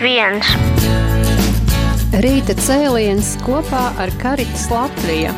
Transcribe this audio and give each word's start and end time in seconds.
viens. 0.00 0.46
Rīta 2.24 2.56
cēliens 2.58 3.34
kopā 3.44 3.90
ar 4.00 4.10
Karitas 4.20 4.66
Latviju. 4.72 5.32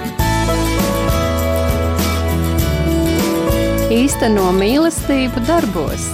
Īsteno 3.93 4.49
mīlestību 4.57 5.43
darbos. 5.49 6.07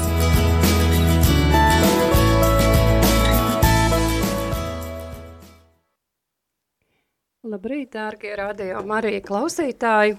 Labrīt, 7.49 7.95
dārgie 7.95 8.35
radio 8.37 8.83
Marija 8.85 9.23
klausītāji! 9.25 10.19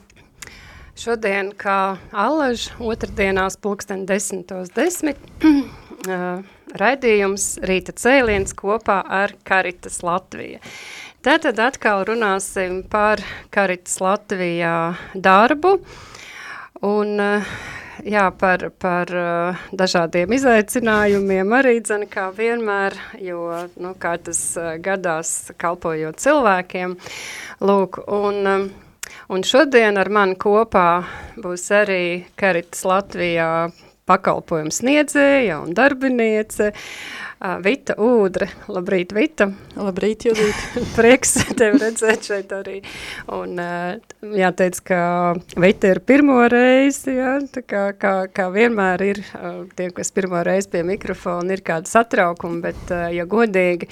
Šodien, 0.99 1.53
kā 1.55 1.97
alaž, 2.11 2.71
otrdienās 2.83 3.55
pulksten 3.61 4.07
10.10. 4.09 4.73
10. 4.75 5.79
uh, 6.07 6.43
raidījums 6.79 7.57
Rīta 7.65 7.95
Cēliens 7.97 8.55
kopā 8.57 9.01
ar 9.03 9.33
Karitas 9.47 10.01
Latvija. 10.05 10.61
Tātad 11.25 11.59
atkal 11.59 12.05
runāsim 12.07 12.83
par 12.87 13.19
Karitas 13.51 13.99
Latvijā 13.99 14.93
darbu 15.15 15.75
un 16.87 17.19
uh, 17.19 17.57
jā, 18.05 18.25
par, 18.39 18.69
par 18.79 19.11
uh, 19.15 19.63
dažādiem 19.75 20.31
izaicinājumiem 20.37 21.55
arī 21.55 21.79
dzene 21.83 22.07
kā 22.11 22.29
vienmēr, 22.35 22.95
jo, 23.23 23.41
nu, 23.81 23.93
kā 23.99 24.15
tas 24.23 24.41
uh, 24.59 24.75
gadās 24.83 25.51
kalpojot 25.59 26.19
cilvēkiem, 26.21 26.95
lūk, 27.65 28.01
un, 28.07 28.39
um, 28.47 28.65
un 29.29 29.45
šodien 29.45 29.99
ar 29.99 30.11
mani 30.13 30.39
kopā 30.39 31.03
būs 31.39 31.67
arī 31.75 32.03
Karitas 32.39 32.85
Latvijā 32.87 33.51
pakalpojums 34.09 34.81
sniedzēja 34.81 35.61
un 35.63 35.75
darbiniece, 35.77 36.73
Vita 37.63 37.95
Ūdre. 38.03 38.49
Labrīt, 38.67 39.13
Vita. 39.15 39.45
Labrīt, 39.79 40.25
Judīt. 40.27 40.63
Prieks 40.97 41.37
tevi 41.55 41.79
redzēt 41.79 42.27
šeit 42.27 42.51
arī. 42.51 42.81
Un 43.31 43.55
jāteic, 44.35 44.81
ka 44.89 45.01
Vita 45.55 45.93
ir 45.93 46.01
pirmo 46.03 46.41
reizi, 46.51 47.15
ja, 47.15 47.37
tā 47.53 47.63
kā, 47.63 47.85
kā, 47.99 48.15
kā 48.33 48.49
vienmēr 48.51 49.05
ir 49.07 49.21
tiem, 49.79 49.93
kas 49.95 50.11
pirmo 50.15 50.41
reizi 50.43 50.73
pie 50.73 50.83
mikrofona, 50.87 51.55
ir 51.55 51.63
kāda 51.63 51.87
satraukuma, 51.87 52.59
bet, 52.67 52.91
ja 53.15 53.27
godīgi, 53.29 53.87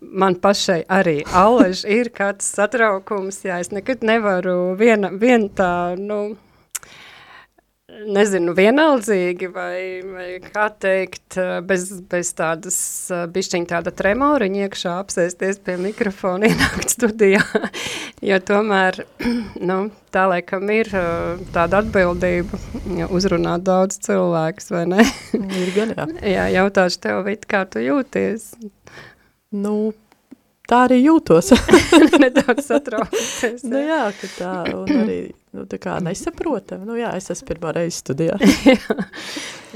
man 0.00 0.40
pašai 0.42 0.80
arī 0.90 1.20
alaži 1.36 2.00
ir 2.00 2.10
kāds 2.14 2.48
satraukums, 2.56 3.42
jā, 3.46 3.60
es 3.62 3.70
nekad 3.74 4.02
nevaru 4.06 4.72
viena, 4.80 5.12
vien 5.12 5.50
tā, 5.54 5.94
nu, 6.00 6.34
nezinu, 8.14 8.54
vienaldzīgi 8.56 9.48
vai, 9.52 9.78
vai 10.06 10.28
kā 10.44 10.66
teikt, 10.80 11.38
bez, 11.66 11.86
bez 12.10 12.32
tādas 12.36 12.78
bišķiņ 13.34 13.66
tāda 13.70 13.92
tremoriņa 13.94 14.66
iekšā 14.66 14.94
apsēsties 15.02 15.60
pie 15.64 15.76
mikrofona, 15.80 16.48
ienākt 16.50 16.94
studijā, 16.94 17.42
jo 18.24 18.40
tomēr, 18.50 19.00
nu, 19.70 19.78
tā 20.14 20.26
laikam 20.30 20.70
ir 20.74 20.90
tāda 21.54 21.82
atbildība 21.82 22.60
uzrunāt 23.14 23.66
daudz 23.66 24.00
cilvēkus, 24.04 24.72
vai 24.74 24.86
ne? 24.90 25.06
ir 25.62 25.74
gan, 25.76 25.94
jā. 25.96 26.08
jā, 26.36 26.48
jautāšu 26.60 27.04
tev, 27.06 27.22
Vit, 27.24 27.46
kā 27.48 27.62
tu 27.70 27.80
jūties? 27.80 28.50
Nu, 29.54 29.94
tā 30.68 30.84
arī 30.88 31.00
jūtos. 31.06 31.54
Nedaudz 32.22 32.66
satraucies. 32.66 33.64
nu 33.64 33.80
jā, 33.80 34.04
ka 34.18 34.30
tā, 34.36 34.52
un 34.74 34.92
arī 35.04 35.18
nu, 35.54 35.64
tā 35.70 35.78
kā 35.78 35.96
nesaprotam. 36.02 36.82
Nu, 36.88 36.96
jā, 36.98 37.12
es 37.18 37.30
esmu 37.30 37.52
pirmā 37.52 37.70
reize 37.76 38.00
studijā. 38.00 38.34
jā, 38.72 38.78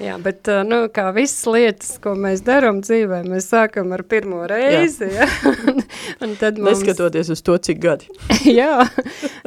jā, 0.02 0.16
bet, 0.22 0.48
nu, 0.66 0.80
kā 0.94 1.08
visas 1.14 1.44
lietas, 1.46 1.92
ko 2.02 2.14
mēs 2.18 2.42
darām 2.46 2.80
dzīvē, 2.82 3.20
mēs 3.28 3.46
sākam 3.52 3.92
ar 3.94 4.02
pirmo 4.08 4.42
reizi, 4.50 5.06
jā. 5.14 5.26
ja? 5.28 5.52
un, 5.70 5.82
un 6.26 6.32
tad 6.40 6.58
mums... 6.58 6.80
Neskatoties 6.82 7.30
uz 7.34 7.42
to, 7.46 7.54
cik 7.68 7.78
gadi. 7.82 8.10
jā, 8.60 8.72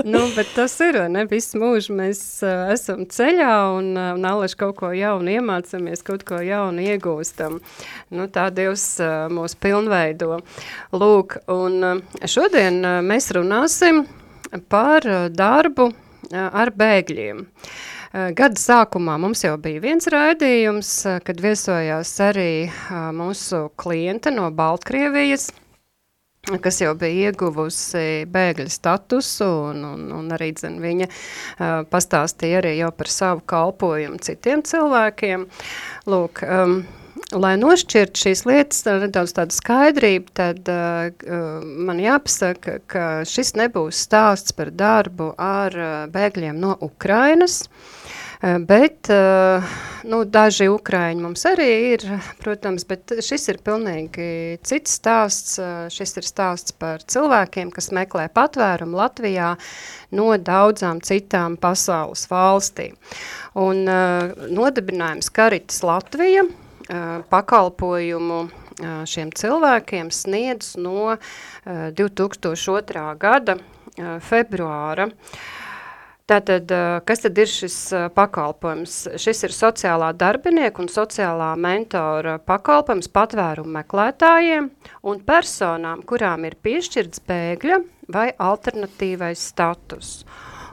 nu, 0.06 0.24
bet 0.38 0.54
tas 0.56 0.78
ir, 0.86 1.02
ne, 1.12 1.26
visu 1.32 1.60
mūžu 1.62 1.98
mēs 1.98 2.22
uh, 2.48 2.72
esam 2.74 3.04
ceļā 3.12 3.56
un, 3.76 3.92
uh, 3.98 4.14
un 4.16 4.30
alaši 4.32 4.60
kaut 4.62 4.78
ko 4.80 4.94
jaunu 4.96 5.36
iemācamies, 5.36 6.06
kaut 6.08 6.24
ko 6.28 6.40
jaunu 6.46 6.86
iegūstam. 6.86 7.60
Nu, 8.16 8.30
tā 8.32 8.48
Dievs 8.56 8.86
uh, 9.04 9.28
mūs 9.32 9.58
pilnveido. 9.60 10.40
Lūk, 10.96 11.42
un 11.52 11.78
uh, 11.84 12.24
šodien 12.24 12.80
uh, 12.86 13.02
mēs 13.04 13.34
runāsim 13.36 14.06
par 14.72 15.06
darbu 15.32 15.92
ar 16.36 16.74
bēgļiem. 16.78 17.46
Gada 18.12 18.60
sākumā 18.60 19.16
mums 19.24 19.46
jau 19.46 19.56
bija 19.62 19.80
viens 19.84 20.10
raidījums, 20.12 20.92
kad 21.24 21.40
viesojās 21.40 22.12
arī 22.26 22.68
mūsu 23.16 23.70
kliente 23.80 24.34
no 24.36 24.50
Baltkrievijas, 24.52 25.48
kas 26.62 26.82
jau 26.82 26.92
bija 26.98 27.30
ieguvusi 27.30 28.26
bēgļa 28.32 28.72
statusu, 28.74 29.48
un, 29.72 29.84
un, 29.94 30.08
un 30.18 30.32
arī 30.36 30.52
dzen, 30.58 30.80
viņa 30.82 31.08
uh, 31.08 31.84
pastāstīja 31.92 32.62
arī 32.62 32.76
jau 32.80 32.90
par 32.98 33.12
savu 33.14 33.46
kalpojumu 33.46 34.20
citiem 34.26 34.66
cilvēkiem. 34.66 35.46
Lūk, 36.10 36.42
um, 36.48 36.82
lai 37.32 37.56
nošķirt 37.60 38.20
šīs 38.20 38.44
lietas, 38.48 38.84
nedaudz 38.88 39.36
tāda 39.38 39.56
skaidrība, 39.56 40.32
tad 40.36 40.72
uh, 40.72 41.12
man 41.62 42.02
jāpasaka, 42.02 42.80
ka 42.92 43.06
šis 43.28 43.56
nebūs 43.60 44.02
stāsts 44.08 44.56
par 44.56 44.74
darbu 44.76 45.32
ar 45.40 45.78
uh, 45.78 45.92
bēgļiem 46.12 46.60
no 46.60 46.74
Ukrainas, 46.84 47.62
uh, 47.64 48.58
bet 48.68 49.08
uh, 49.14 49.64
nu, 50.12 50.24
daži 50.26 50.68
ukraiņi 50.72 51.24
mums 51.24 51.46
arī 51.48 51.70
ir, 51.94 52.06
protams, 52.42 52.84
bet 52.90 53.14
šis 53.24 53.48
ir 53.54 53.62
pilnīgi 53.64 54.58
cits 54.68 54.98
stāsts. 55.00 55.56
Uh, 55.62 55.86
šis 55.94 56.18
ir 56.20 56.28
stāsts 56.28 56.76
par 56.76 57.06
cilvēkiem, 57.08 57.72
kas 57.72 57.92
meklē 57.96 58.28
patvērumu 58.34 59.00
Latvijā 59.00 59.54
no 60.18 60.34
daudzām 60.36 61.00
citām 61.06 61.56
pasaules 61.62 62.26
valstīm. 62.32 63.00
Un 63.62 63.86
uh, 63.88 64.50
nodibinājums 64.52 65.32
Karitas 65.32 65.80
Latvija– 65.88 66.50
pakalpojumu 67.32 68.42
šiem 69.10 69.32
cilvēkiem 69.38 70.12
sniedz 70.14 70.76
no 70.82 71.18
2002. 71.66 73.08
gada 73.22 73.58
februāra. 74.26 75.12
Tātad, 76.32 76.70
kas 77.04 77.24
tad 77.26 77.40
ir 77.42 77.50
šis 77.50 77.76
pakalpojums? 78.16 78.94
Šis 79.20 79.42
ir 79.44 79.52
sociālā 79.52 80.14
darbinieka 80.16 80.80
un 80.80 80.88
sociālā 80.88 81.50
mentora 81.60 82.38
pakalpojums 82.40 83.12
patvērumu 83.12 83.74
meklētājiem 83.82 84.70
un 85.12 85.20
personām, 85.28 86.06
kurām 86.08 86.48
ir 86.48 86.56
piešķirts 86.64 87.26
bēgļa 87.28 87.82
vai 88.16 88.30
alternatīvais 88.40 89.44
status. 89.52 90.22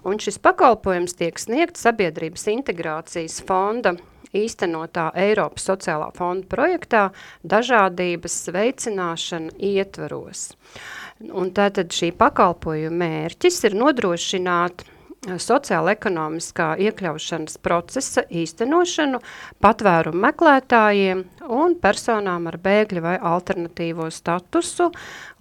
Un 0.07 0.23
šis 0.23 0.39
pakalpojums 0.39 1.19
tiek 1.19 1.41
sniegts 1.43 1.83
Sabiedrības 1.83 2.47
integrācijas 2.55 3.41
fonda 3.49 3.97
īstenotā 4.37 5.09
Eiropas 5.17 5.69
sociālā 5.71 6.11
fonda 6.17 6.47
projektā 6.51 7.09
dažādības 7.45 8.37
veicināšana 8.55 9.57
ietveros. 9.59 10.51
Un 11.35 11.51
tātad 11.55 11.91
šī 11.95 12.13
pakalpojuma 12.19 13.03
mērķis 13.05 13.65
ir 13.67 13.77
nodrošināt 13.79 14.85
sociāla-ekonomiskā 15.27 16.69
iekļaušanas 16.79 17.59
procesa 17.63 18.23
īstenošanu 18.31 19.19
patvērumu 19.63 20.21
meklētājiem 20.23 21.25
un 21.59 21.75
personām 21.83 22.47
ar 22.51 22.59
bēgļu 22.63 23.03
vai 23.03 23.17
alternatīvo 23.33 24.09
statusu, 24.15 24.93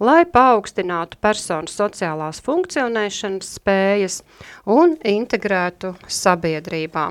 lai 0.02 0.24
paaugstinātu 0.26 1.20
personu 1.22 1.70
sociālās 1.70 2.42
funkcionēšanas 2.42 3.54
spējas 3.60 4.20
un 4.66 4.98
integrētu 5.06 5.94
sabiedrībā. 6.08 7.08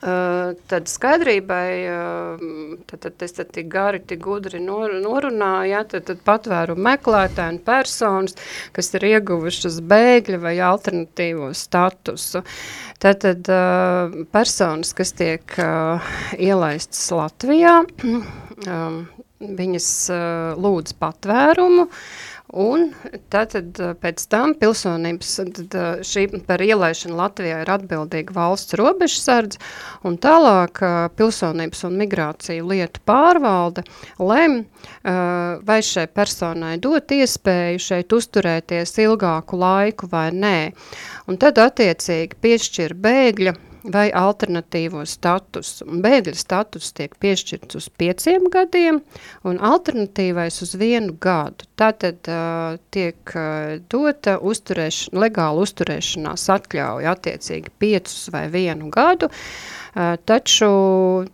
Uh, 0.00 0.54
tad 0.70 0.88
skaidrībai, 0.88 1.66
uh, 1.92 2.40
tad, 2.88 3.02
tad 3.04 3.24
es 3.26 3.34
tad 3.36 3.50
tik 3.52 3.68
gari, 3.68 4.00
tik 4.00 4.22
gudri 4.24 4.56
nor, 4.64 4.94
norunāju, 4.96 5.68
ja, 5.68 5.82
tad, 5.84 6.06
tad 6.08 6.22
patvēru 6.24 6.74
meklētāju 6.80 7.54
un 7.54 7.58
personas, 7.66 8.38
kas 8.72 8.88
ir 8.96 9.04
ieguvušas 9.10 9.76
bēgļa 9.92 10.40
vai 10.40 10.54
alternatīvo 10.64 11.52
statusu. 11.52 12.42
Tad, 12.96 13.20
tad 13.26 13.52
uh, 13.52 14.16
personas, 14.32 14.94
kas 14.96 15.12
tiek 15.20 15.60
ielaistas 16.40 17.04
Latvijā, 17.12 17.82
viņas 19.60 19.92
lūdz 20.60 20.96
patvērumu, 21.00 21.86
uh, 21.86 22.29
Un 22.50 22.88
tātad 23.30 23.78
pēc 24.02 24.24
tam 24.30 24.56
pilsonības 24.58 25.34
tad, 25.38 25.76
šī 26.06 26.24
par 26.48 26.62
ielaišanu 26.64 27.14
Latvijā 27.14 27.60
ir 27.62 27.70
atbildīga 27.70 28.34
valsts 28.34 28.74
robežsardze, 28.80 29.60
un 30.02 30.18
tālāk 30.18 30.82
pilsonības 31.14 31.84
un 31.86 31.96
migrāciju 32.00 32.66
lietu 32.72 33.04
pārvalde 33.06 33.84
lem, 34.18 34.64
vai 35.04 35.78
šai 35.86 36.08
personai 36.10 36.74
dot 36.82 37.14
iespēju 37.14 37.86
šeit 37.86 38.18
uzturēties 38.18 38.98
ilgāku 39.06 39.60
laiku 39.60 40.10
vai 40.10 40.28
nē. 40.34 40.58
Un 41.30 41.38
tad 41.38 41.62
attiecīgi 41.62 42.40
piešķir 42.42 42.98
bēgļa 42.98 43.54
vai 43.84 44.08
alternatīvo 44.16 45.02
statusu. 45.08 45.86
Bēgļa 46.04 46.34
status 46.36 46.90
tiek 46.96 47.14
piešķirts 47.22 47.78
uz 47.78 47.88
pieciem 48.00 48.48
gadiem 48.52 49.00
un 49.46 49.60
alternatīvais 49.64 50.60
uz 50.64 50.74
vienu 50.80 51.16
gadu. 51.20 51.68
Tātad 51.80 52.28
uh, 52.28 52.76
tiek 52.92 53.34
uh, 53.34 53.78
dota 53.92 54.36
uzturēš, 54.38 55.02
legāla 55.16 55.64
uzturēšanās 55.64 56.48
atļauja 56.56 57.14
attiecīgi 57.16 57.72
piecus 57.80 58.28
vai 58.34 58.46
vienu 58.52 58.90
gadu, 58.92 59.30
uh, 59.30 60.16
taču 60.28 60.72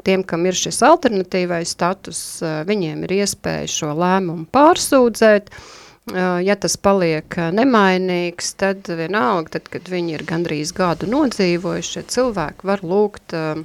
tiem, 0.06 0.22
kam 0.26 0.46
ir 0.46 0.58
šis 0.58 0.82
alternatīvais 0.86 1.74
status, 1.74 2.22
uh, 2.44 2.62
viņiem 2.68 3.08
ir 3.08 3.18
iespēja 3.22 3.72
šo 3.78 3.96
lēmumu 3.98 4.46
pārsūdzēt, 4.54 5.50
uh, 5.50 5.82
ja 6.14 6.56
tas 6.60 6.76
paliek 6.78 7.38
nemainīgs, 7.52 8.52
tad 8.60 8.86
vienalga, 8.86 9.56
tad, 9.56 9.70
kad 9.72 9.88
viņi 9.90 10.18
ir 10.18 10.26
gandrīz 10.28 10.72
gadu 10.76 11.08
nodzīvojuši, 11.10 12.04
cilvēki 12.14 12.68
var 12.68 12.84
lūgt 12.86 13.34
uh, 13.34 13.64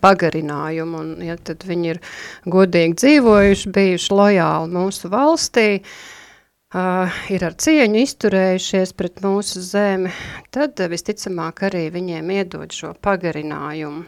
pagarinājumu, 0.00 1.00
un 1.02 1.24
ja 1.26 1.36
tad 1.36 1.66
viņi 1.66 1.90
ir 1.94 2.02
godīgi 2.46 2.98
dzīvojuši, 3.02 3.72
bijuši 3.74 4.14
lojāli 4.14 4.76
mūsu 4.76 5.10
valstī, 5.10 5.66
uh, 5.82 7.18
ir 7.32 7.46
ar 7.48 7.56
cieņu 7.58 8.04
izturējušies 8.04 8.94
pret 8.94 9.18
mūsu 9.24 9.64
zemi, 9.66 10.12
tad 10.54 10.78
visticamāk 10.78 11.66
arī 11.70 11.88
viņiem 11.94 12.30
iedod 12.38 12.70
šo 12.74 12.94
pagarinājumu. 13.02 14.06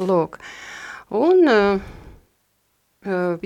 Lūk, 0.00 0.38
un 1.16 1.48
uh, 1.50 1.96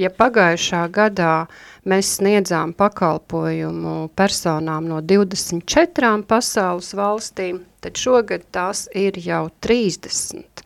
ja 0.02 0.08
pagājušā 0.10 0.80
gadā 0.90 1.46
mēs 1.86 2.16
sniedzām 2.18 2.72
pakalpojumu 2.74 4.08
personām 4.18 4.88
no 4.90 4.98
24 4.98 6.26
pasaules 6.26 6.90
valstīm, 6.98 7.60
tad 7.78 7.94
šogad 7.94 8.48
tās 8.50 8.88
ir 8.98 9.14
jau 9.22 9.46
30. 9.62 10.64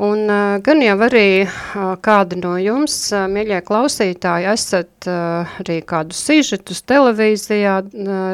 Un 0.00 0.30
gan 0.64 0.80
jau 0.80 0.94
arī 1.04 1.44
kādi 2.00 2.38
no 2.40 2.54
jums, 2.56 2.94
mīļie 3.12 3.58
klausītāji, 3.68 4.46
esat 4.48 5.08
arī 5.10 5.76
kādu 5.84 6.16
sižetus 6.16 6.80
televīzijā 6.88 7.74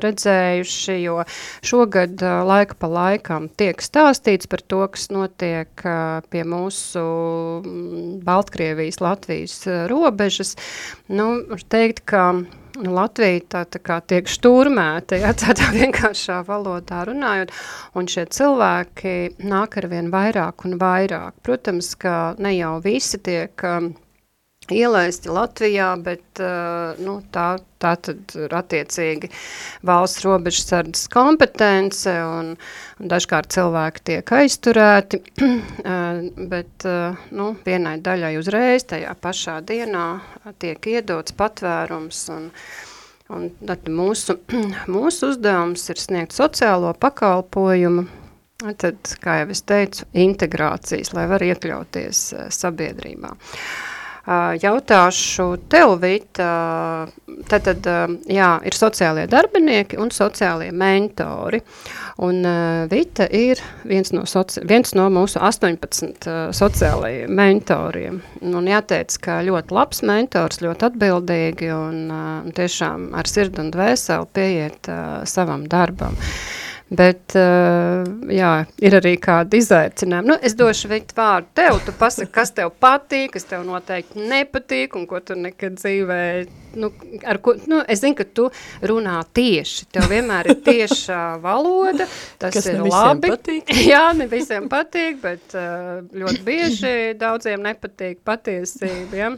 redzējuši, 0.04 0.94
jo 1.02 1.24
šogad 1.66 2.22
laika 2.22 2.78
pa 2.78 2.90
laikam 2.92 3.48
tiek 3.58 3.82
stāstīts 3.82 4.46
par 4.46 4.62
to, 4.62 4.84
kas 4.94 5.08
notiek 5.10 5.82
pie 6.30 6.44
mūsu 6.46 7.02
Baltkrievijas, 8.22 9.02
Latvijas 9.02 9.58
robežas. 9.90 10.54
Nu, 11.10 11.32
teikt, 11.66 12.04
ka 12.06 12.28
Latvija 12.84 13.40
tā, 13.48 13.64
tā 13.70 13.80
kā 13.82 13.98
tiek 14.04 14.28
šturmēta, 14.30 15.18
ja, 15.22 15.32
tādā 15.36 15.70
vienkāršā 15.74 16.42
valodā 16.46 17.04
runājot, 17.08 17.52
un 17.96 18.08
šie 18.10 18.26
cilvēki 18.36 19.14
nāk 19.46 19.78
ar 19.80 19.88
vien 19.92 20.10
vairāk 20.12 20.66
un 20.68 20.76
vairāk. 20.80 21.38
Protams, 21.46 21.94
ka 22.00 22.34
ne 22.42 22.56
jau 22.56 22.76
visi 22.84 23.20
tiek 23.22 23.66
um, 23.66 23.92
ielaisti 24.72 25.30
Latvijā, 25.30 25.90
bet 26.02 26.40
nu, 27.02 27.16
tā, 27.32 27.46
tā 27.82 27.92
tad 28.02 28.34
ir 28.38 28.54
attiecīgi 28.56 29.30
valsts 29.86 30.24
robežsardzes 30.26 31.06
kompetence 31.12 32.10
un, 32.10 32.54
un 33.00 33.12
dažkārt 33.12 33.52
cilvēki 33.54 34.04
tiek 34.10 34.34
aizturēti, 34.40 35.22
bet 36.52 36.88
nu, 37.30 37.48
vienai 37.66 37.96
daļai 38.02 38.34
uzreiz 38.40 38.88
tajā 38.90 39.14
pašā 39.22 39.60
dienā 39.66 40.08
tiek 40.62 40.90
iedots 40.96 41.36
patvērums 41.36 42.22
un, 42.34 42.50
un 43.36 43.48
tad 43.62 43.90
mūsu, 43.90 44.38
mūsu 44.96 45.32
uzdevums 45.34 45.88
ir 45.92 46.02
sniegt 46.02 46.36
sociālo 46.36 46.94
pakalpojumu, 46.98 48.08
tad, 48.80 48.98
kā 49.22 49.42
jau 49.42 49.50
es 49.52 49.60
teicu, 49.68 50.08
integrācijas, 50.16 51.12
lai 51.14 51.26
var 51.30 51.44
iekļauties 51.44 52.30
sabiedrībā. 52.56 53.36
Uh, 53.36 53.92
Jautāšu 54.26 55.44
tev, 55.70 55.92
Vita, 56.02 57.06
tad, 57.46 57.68
tad 57.68 57.86
jā, 58.26 58.48
ir 58.66 58.74
sociālie 58.74 59.28
darbinieki 59.30 60.00
un 60.02 60.10
sociālie 60.10 60.72
mentori. 60.74 61.60
Un 62.26 62.42
Vita 62.90 63.28
ir 63.30 63.62
viens 63.86 64.10
no, 64.16 64.24
soci, 64.26 64.64
viens 64.66 64.96
no 64.98 65.06
mūsu 65.14 65.38
18 65.38 66.26
sociālajiem 66.58 67.38
mentoriem. 67.38 68.18
Un 68.42 68.66
jāteic, 68.66 69.14
ka 69.22 69.38
ļoti 69.46 69.78
labs 69.78 70.02
mentors, 70.02 70.58
ļoti 70.64 70.90
atbildīgi 70.90 71.70
un 71.76 72.52
tiešām 72.56 73.12
ar 73.14 73.30
sirdi 73.30 73.62
un 73.62 73.70
dvēseli 73.74 74.32
pieiet 74.34 74.90
savam 75.30 75.68
darbam. 75.70 76.18
Bet, 76.86 77.34
uh, 77.34 78.06
jā, 78.30 78.50
ir 78.78 78.94
arī 78.94 79.16
kādi 79.18 79.58
izaicinājumi. 79.58 80.28
Nu, 80.30 80.36
es 80.38 80.54
došu 80.54 80.86
veikt 80.92 81.16
vārdu 81.18 81.48
tev, 81.58 81.80
tu 81.82 81.90
pasaki, 81.98 82.30
kas 82.30 82.54
tev 82.54 82.70
patīk, 82.78 83.32
kas 83.34 83.48
tev 83.50 83.64
noteikti 83.66 84.22
nepatīk 84.22 84.94
un 84.94 85.08
ko 85.10 85.18
tu 85.18 85.34
nekad 85.34 85.80
dzīvē, 85.80 86.20
nu, 86.78 86.92
ar 87.26 87.40
ko, 87.42 87.56
nu, 87.66 87.80
es 87.90 88.04
zinu, 88.04 88.14
ka 88.20 88.28
tu 88.38 88.46
runā 88.86 89.16
tieši, 89.34 89.88
tev 89.96 90.06
vienmēr 90.14 90.52
ir 90.52 90.62
tieša 90.68 91.18
valoda, 91.48 92.06
tas 92.38 92.54
kas 92.54 92.70
ir 92.70 92.78
labi. 92.86 93.34
patīk. 93.34 93.74
Jā, 93.90 94.04
ne 94.14 94.30
visiem 94.30 94.70
patīk, 94.70 95.18
bet 95.26 95.58
uh, 95.58 96.06
ļoti 96.14 96.46
bieži 96.46 96.96
daudziem 97.24 97.66
nepatīk 97.66 98.22
patiesība, 98.22 99.24
ja? 99.24 99.34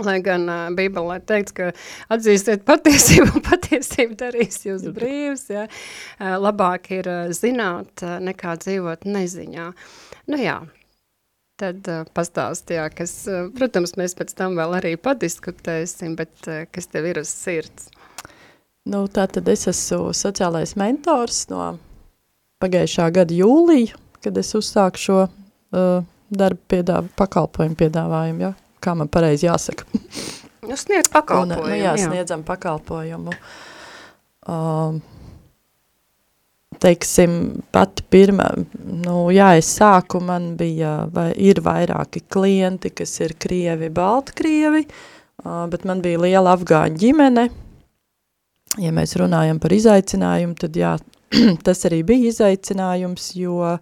Lai 0.00 0.18
gan 0.24 0.46
uh, 0.48 0.68
Bībelē 0.72 1.18
teikts, 1.28 1.52
ka 1.56 1.70
atzīstiet 2.12 2.62
patiesību, 2.68 3.42
patiesība 3.44 4.16
darīs 4.24 4.62
jūs 4.64 4.86
brīvs, 4.96 5.48
ja? 5.52 5.66
uh, 5.68 6.36
labāk 6.40 6.88
ir 6.96 7.08
uh, 7.10 7.32
zināt, 7.36 7.92
uh, 8.00 8.16
nekā 8.24 8.56
dzīvot 8.62 9.04
neziņā. 9.04 9.66
Nu 10.32 10.40
jā, 10.40 10.62
tad 11.60 11.88
uh, 11.92 12.06
pastāstījā, 12.16 12.86
kas, 12.96 13.14
uh, 13.28 13.50
protams, 13.56 13.96
mēs 14.00 14.16
pēc 14.18 14.32
tam 14.38 14.56
vēl 14.56 14.78
arī 14.80 14.94
padiskutēsim, 14.96 16.16
bet 16.16 16.48
uh, 16.48 16.64
kas 16.72 16.88
tev 16.88 17.10
ir 17.12 17.20
uz 17.22 17.32
sirds? 17.32 17.90
Nu, 18.88 19.04
tā 19.06 19.28
tad 19.30 19.46
es 19.52 19.68
esmu 19.70 20.10
sociālais 20.16 20.72
mentors 20.80 21.44
no 21.52 21.76
pagājušā 22.62 23.12
gada 23.14 23.36
jūlija, 23.36 23.94
kad 24.24 24.40
es 24.40 24.56
uzsāku 24.58 25.04
šo 25.04 25.20
uh, 25.26 26.02
darbu 26.32 26.68
piedāv, 26.72 27.12
pakalpojumu 27.18 27.78
piedāvājumu, 27.78 28.48
ja? 28.48 28.52
Kā 28.82 28.96
man 28.98 29.10
pareizi 29.12 29.48
jāsaka. 29.48 29.86
Nu, 30.62 30.76
sniedz 30.78 31.10
pakalpojumu. 31.10 31.62
Un, 31.64 31.72
nu, 31.72 31.78
jā, 31.80 31.96
sniedzam 31.98 32.44
pakalpojumu. 32.46 33.32
Um, 34.46 35.00
teiksim, 36.82 37.32
pati 37.74 38.04
pirmā, 38.10 38.46
nu, 39.04 39.16
jā, 39.34 39.52
es 39.58 39.70
sāku, 39.78 40.20
man 40.24 40.52
bija, 40.58 41.02
vai 41.12 41.30
ir 41.38 41.62
vairāki 41.62 42.24
klienti, 42.30 42.92
kas 42.94 43.14
ir 43.22 43.34
krievi, 43.42 43.90
baltkrievi, 43.94 44.84
uh, 44.86 45.64
bet 45.72 45.86
man 45.88 46.02
bija 46.04 46.22
liela 46.22 46.54
afgāņu 46.56 47.02
ģimene. 47.02 47.48
Ja 48.80 48.92
mēs 48.94 49.16
runājam 49.20 49.58
par 49.60 49.74
izaicinājumu, 49.76 50.56
tad 50.62 50.78
jā, 50.78 50.94
tas 51.66 51.82
arī 51.88 52.02
bija 52.08 52.30
izaicinājums, 52.32 53.32
jo, 53.38 53.74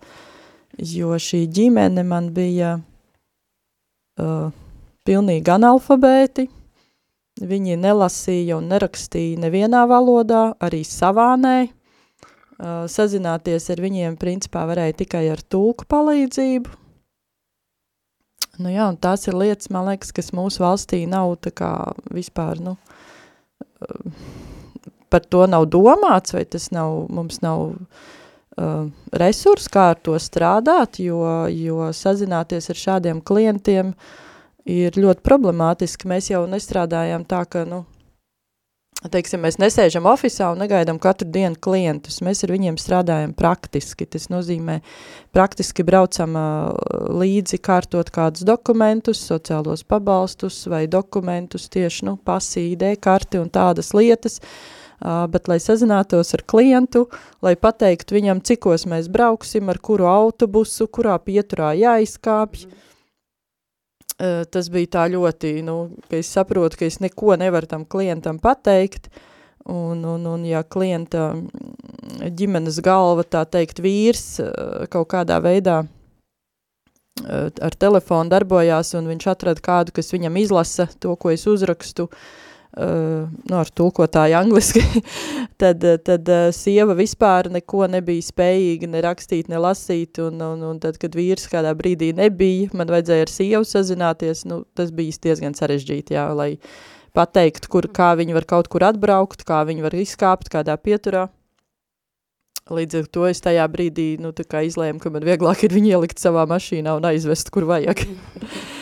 jo 0.97 1.21
šī 1.29 1.45
ģimene 1.61 2.05
man 2.09 2.33
bija 2.35 2.79
uh, 2.81 4.51
pilnīgi 5.09 5.53
analfabēti, 5.53 6.47
viņi 7.41 7.79
nelasīja 7.81 8.59
un 8.59 8.69
nerakstīja 8.71 9.41
nevienā 9.41 9.87
valodā, 9.89 10.51
arī 10.61 10.83
savā 10.85 11.33
nē, 11.41 11.71
sazināties 12.93 13.71
ar 13.73 13.81
viņiem 13.81 14.19
principā 14.21 14.67
varēja 14.69 14.99
tikai 15.01 15.25
ar 15.33 15.41
tulku 15.41 15.89
palīdzību. 15.89 16.77
Nu 18.61 18.69
jā, 18.69 18.91
un 18.93 18.99
tās 19.01 19.25
ir 19.31 19.39
lietas, 19.41 19.71
man 19.73 19.87
liekas, 19.89 20.13
kas 20.13 20.35
mūsu 20.37 20.61
valstī 20.61 21.07
nav 21.09 21.39
tā 21.41 21.53
kā 21.57 21.73
vispār, 22.13 22.61
nu, 22.61 22.77
par 25.09 25.25
to 25.25 25.47
nav 25.49 25.65
domāts, 25.73 26.35
vai 26.37 26.45
tas 26.45 26.69
nav, 26.75 27.07
mums 27.09 27.41
nav 27.41 27.71
uh, 27.73 28.91
resurs, 29.17 29.71
kā 29.73 29.95
ar 29.95 30.03
to 30.05 30.19
strādāt, 30.21 31.01
jo, 31.01 31.23
jo 31.49 31.89
sazināties 31.97 32.69
ar 32.69 32.83
šādiem 32.83 33.25
klientiem 33.25 33.95
uh, 33.95 34.19
ir 34.69 34.97
ļoti 34.99 35.25
problemātiski. 35.25 36.09
Mēs 36.11 36.31
jau 36.33 36.45
nestrādājām 36.51 37.25
tā, 37.29 37.43
ka, 37.49 37.65
nu, 37.69 37.85
teiksim, 39.09 39.41
mēs 39.45 39.57
nesēžam 39.61 40.09
ofisā 40.11 40.51
un 40.53 40.61
negaidām 40.61 40.99
katru 41.01 41.29
dienu 41.33 41.57
klientus. 41.63 42.21
Mēs 42.25 42.45
ar 42.45 42.53
viņiem 42.53 42.77
strādājam 42.81 43.33
praktiski. 43.37 44.09
Tas 44.11 44.29
nozīmē, 44.33 44.81
praktiski 45.35 45.87
braucam 45.87 46.37
līdzi 47.23 47.61
kārtot 47.65 48.13
kādus 48.13 48.45
dokumentus, 48.49 49.23
sociālos 49.31 49.87
pabalstus 49.89 50.67
vai 50.71 50.87
dokumentus, 50.91 51.71
tieši, 51.73 52.11
nu, 52.11 52.19
pasi, 52.19 52.71
ID 52.75 52.93
karti 53.01 53.41
un 53.41 53.51
tādas 53.53 53.95
lietas, 53.97 54.41
Uh, 55.01 55.23
bet 55.33 55.47
lai 55.49 55.55
sazinātos 55.57 56.35
ar 56.37 56.43
klientu, 56.45 57.07
lai 57.41 57.55
pateiktu 57.57 58.19
viņam, 58.19 58.43
cikos 58.45 58.83
mēs 58.85 59.07
brauksim, 59.09 59.71
ar 59.73 59.79
kuru 59.81 60.05
autobusu, 60.05 60.85
kurā 60.93 61.15
pieturā 61.25 61.71
jāizkāpj, 61.73 62.67
mm 62.67 62.90
tas 64.53 64.69
bija 64.73 64.93
tā 64.97 65.07
ļoti, 65.13 65.55
nu, 65.67 65.77
ka 66.11 66.19
es 66.21 66.31
saprotu, 66.35 66.81
ka 66.81 66.89
es 66.89 67.01
neko 67.01 67.37
nevaru 67.41 67.71
tam 67.71 67.87
klientam 67.89 68.41
pateikt, 68.43 69.09
un, 69.65 70.05
un, 70.05 70.27
un 70.27 70.45
ja 70.49 70.63
klienta 70.65 71.31
ģimenes 72.37 72.81
galva, 72.85 73.25
tā 73.25 73.47
teikt, 73.49 73.81
vīrs 73.85 74.41
kaut 74.93 75.11
kādā 75.15 75.41
veidā 75.45 75.83
ar 77.21 77.75
telefonu 77.77 78.33
darbojās, 78.33 78.95
un 78.97 79.11
viņš 79.11 79.27
atrada 79.29 79.61
kādu, 79.65 79.93
kas 79.97 80.13
viņam 80.15 80.39
izlasa 80.41 80.89
to, 81.01 81.13
ko 81.21 81.33
es 81.35 81.45
uzrakstu, 81.51 82.07
uh, 82.09 82.50
nu, 82.79 83.57
ar 83.59 83.71
tulkotāju 83.75 84.37
angliski, 84.39 84.83
tad, 85.61 85.83
tad 86.07 86.29
uh, 86.31 86.51
sieva 86.55 86.95
vispār 86.99 87.51
neko 87.51 87.89
nebija 87.91 88.23
spējīga 88.23 88.91
ne 88.93 89.03
rakstīt, 89.03 89.51
ne 89.51 89.59
lasīt, 89.59 90.21
un, 90.23 90.39
un, 90.45 90.63
un 90.69 90.79
tad, 90.83 91.01
kad 91.03 91.19
vīrs 91.19 91.49
kādā 91.51 91.75
brīdī 91.79 92.13
nebija, 92.17 92.71
man 92.79 92.93
vajadzēja 92.93 93.27
ar 93.27 93.35
sievu 93.35 93.67
sazināties, 93.67 94.45
nu, 94.47 94.63
tas 94.79 94.95
bija 94.95 95.19
diezgan 95.27 95.59
sarežģīti, 95.59 96.15
jā, 96.15 96.29
lai 96.37 96.53
pateikt, 97.17 97.67
kur, 97.71 97.91
kā 97.91 98.13
viņi 98.21 98.39
var 98.39 98.47
kaut 98.47 98.71
kur 98.71 98.87
atbraukt, 98.87 99.43
kā 99.49 99.65
viņi 99.67 99.87
var 99.89 99.99
izkāpt 99.99 100.53
kādā 100.53 100.79
pieturā. 100.79 101.27
Līdz 102.71 103.01
ar 103.01 103.07
to 103.11 103.25
es 103.27 103.43
tajā 103.43 103.65
brīdī, 103.67 104.13
nu, 104.23 104.31
izlēmu, 104.31 105.03
ka 105.03 105.11
man 105.11 105.27
vieglāk 105.27 105.65
ir 105.67 105.75
viņu 105.75 105.97
ielikt 105.97 106.23
savā 106.23 106.47
mašīnā 106.47 106.95
un 107.01 107.09
aizvest, 107.11 107.51
kur 107.51 107.67
vajag. 107.67 108.07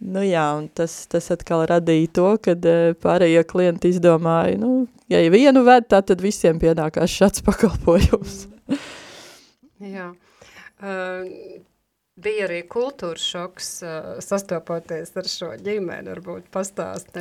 nu 0.00 0.24
jā, 0.26 0.44
un 0.58 0.68
tas, 0.68 0.94
tas 1.10 1.30
atkal 1.34 1.64
radīja 1.70 2.10
to, 2.18 2.28
kad 2.42 2.68
uh, 2.68 2.90
pārējie 3.02 3.44
klienti 3.48 3.92
izdomāja, 3.94 4.58
nu, 4.60 4.86
ja 5.12 5.22
vienu 5.32 5.64
ved, 5.66 5.88
tā 5.92 6.02
tad 6.06 6.24
visiem 6.24 6.60
pienākās 6.62 7.14
šāds 7.14 7.44
pakalpojums. 7.48 8.44
jā. 9.80 10.12
Uh, 10.76 11.24
bija 12.20 12.44
arī 12.46 12.62
kultūra 12.68 13.20
šoks 13.20 13.72
uh, 13.84 14.12
sastopoties 14.24 15.12
ar 15.16 15.28
šo 15.32 15.50
ģimeni, 15.56 16.12
varbūt 16.12 16.48
pastāst. 16.52 17.12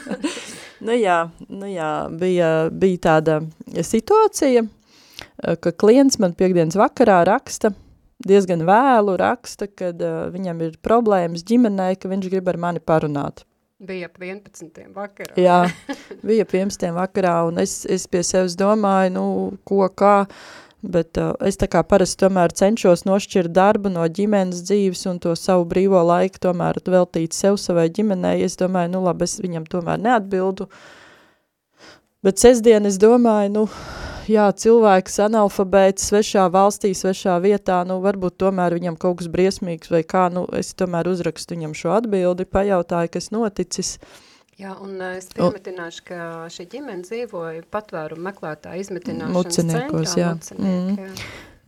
nu 0.86 0.96
jā, 0.96 1.22
nu 1.48 1.68
jā, 1.68 1.94
bija, 2.20 2.52
bija 2.72 3.06
tāda 3.08 3.40
situācija, 3.84 4.64
Eh, 5.40 5.56
ka 5.56 5.72
klients 5.72 6.18
man 6.20 6.34
piekdienas 6.36 6.76
vakarā 6.78 7.22
raksta, 7.28 7.72
diezgan 8.26 8.64
vēlu 8.68 9.16
raksta, 9.20 9.68
kad 9.68 10.00
uh, 10.04 10.26
viņam 10.32 10.64
ir 10.66 10.80
problēmas 10.84 11.44
ģimenē, 11.46 11.94
ka 12.00 12.10
viņš 12.10 12.28
grib 12.32 12.50
ar 12.52 12.60
mani 12.60 12.82
parunāt. 12.82 13.44
Bija 13.80 14.10
ap 14.10 14.18
11. 14.20 14.90
vakarā. 14.92 15.36
Jā, 15.40 15.62
bija 16.28 16.44
ap 16.44 16.52
11. 16.52 16.90
vakarā, 16.96 17.36
un 17.48 17.62
es, 17.62 17.80
es 17.88 18.04
pie 18.10 18.20
sevis 18.26 18.58
domāju, 18.60 19.14
nu, 19.14 19.24
ko, 19.64 19.80
kā, 19.88 20.26
bet 20.84 21.16
uh, 21.20 21.32
es 21.48 21.56
tā 21.60 21.68
kā 21.72 21.80
parasti 21.88 22.20
tomēr 22.26 22.52
cenšos 22.56 23.06
nošķirt 23.08 23.52
darbu 23.56 23.92
no 23.92 24.04
ģimenes 24.04 24.60
dzīves 24.68 25.06
un 25.08 25.20
to 25.24 25.32
savu 25.36 25.64
brīvo 25.68 26.02
laiku 26.04 26.44
tomēr 26.48 26.80
veltīt 26.84 27.36
sev 27.36 27.56
savai 27.60 27.88
ģimenei. 27.88 28.44
Es 28.44 28.60
domāju, 28.60 28.92
nu 28.96 29.04
labi, 29.08 29.28
es 29.28 29.40
viņam 29.40 29.64
tomēr 29.72 30.00
neatbildu, 30.00 30.68
bet 32.24 32.40
sestdien 32.40 32.88
es 32.88 33.00
domāju, 33.00 33.52
nu, 33.56 33.66
jā, 34.30 34.46
cilvēks 34.62 35.20
analfabēts 35.26 36.08
svešā 36.10 36.46
valstī, 36.54 36.92
svešā 36.96 37.36
vietā, 37.44 37.82
nu, 37.88 37.98
varbūt 38.04 38.38
tomēr 38.40 38.76
viņam 38.78 38.98
kaut 39.00 39.20
kas 39.20 39.30
briesmīgs 39.32 39.92
vai 39.92 40.02
kā, 40.06 40.28
nu, 40.32 40.46
es 40.56 40.72
tomēr 40.78 41.10
uzrakstu 41.10 41.56
viņam 41.56 41.76
šo 41.76 41.94
atbildi, 41.98 42.48
pajautāju, 42.48 43.12
kas 43.18 43.30
noticis. 43.34 43.96
Jā, 44.60 44.74
un 44.84 44.98
eh, 45.00 45.16
es 45.18 45.30
piemetināšu, 45.32 46.02
ka 46.10 46.24
šī 46.52 46.66
ģimene 46.74 47.06
dzīvoja 47.06 47.62
patvērumu 47.72 48.26
meklētā 48.28 48.74
izmetināšanas 48.80 49.56
centrā. 49.56 49.86
Jā. 50.20 50.34
Mm. 50.58 50.98
jā. 51.00 51.12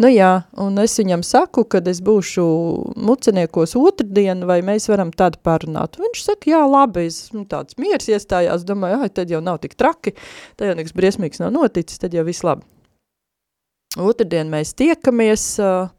Nu 0.01 0.09
jā, 0.09 0.31
un 0.57 0.81
es 0.81 0.95
viņam 0.97 1.21
saku, 1.27 1.67
kad 1.69 1.87
es 1.91 2.01
būšu 2.05 2.45
muceniekos 2.97 3.75
otrdien, 3.77 4.47
vai 4.49 4.61
mēs 4.65 4.89
varam 4.89 5.13
tad 5.13 5.37
parunāt. 5.45 5.99
Viņš 6.01 6.23
saka, 6.25 6.49
jā, 6.55 6.63
labi, 6.67 7.05
es, 7.11 7.27
nu, 7.37 7.45
tāds 7.49 7.77
miers 7.81 8.09
iestājās, 8.09 8.65
domāju, 8.67 9.03
ai, 9.05 9.11
tad 9.13 9.31
jau 9.31 9.43
nav 9.45 9.61
tik 9.63 9.77
traki, 9.79 10.15
tad 10.57 10.71
jau 10.71 10.77
nekas 10.79 10.97
briesmīgs 10.97 11.43
nav 11.43 11.53
noticis, 11.55 12.01
tad 12.01 12.17
jau 12.17 12.25
viss 12.27 12.45
labi. 12.47 12.65
Otrdien 14.01 14.49
mēs 14.49 14.73
tiekamies, 14.79 15.45
uh, 15.61 15.93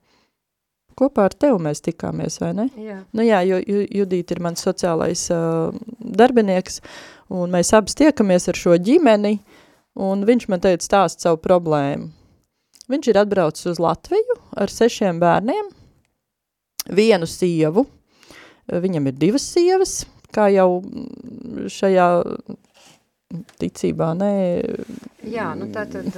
kopā 0.97 1.27
ar 1.29 1.37
tevi 1.37 1.61
mēs 1.61 1.83
tikāmies, 1.85 2.39
vai 2.41 2.49
ne? 2.57 2.65
Jā. 2.81 2.97
Nu 3.13 3.25
jā, 3.25 3.43
jo 3.45 3.61
Judīta 3.61 4.33
ir 4.33 4.41
mans 4.41 4.65
sociālais 4.65 5.27
uh, 5.33 5.69
darbinieks, 6.01 6.81
un 7.29 7.53
mēs 7.53 7.69
abas 7.77 7.93
tiekamies 8.01 8.49
ar 8.49 8.57
šo 8.57 8.79
ģimeni, 8.81 9.37
un 10.01 10.25
viņš 10.25 10.49
man 10.49 10.65
teica 10.65 10.89
stāst 10.89 11.21
savu 11.21 11.37
problēmu. 11.45 12.09
Viņš 12.91 13.09
ir 13.09 13.19
atbraucis 13.21 13.69
uz 13.71 13.79
Latviju 13.79 14.35
ar 14.59 14.71
sešiem 14.71 15.21
bērniem, 15.21 15.69
vienu 16.91 17.29
sievu, 17.29 17.85
viņam 18.67 19.07
ir 19.07 19.21
divas 19.21 19.45
sievas, 19.53 20.01
kā 20.35 20.49
jau 20.51 20.81
šajā 21.71 22.07
ticībā, 23.61 24.11
nē. 24.17 24.33
Jā, 25.31 25.47
nu 25.57 25.69
tātad 25.73 26.09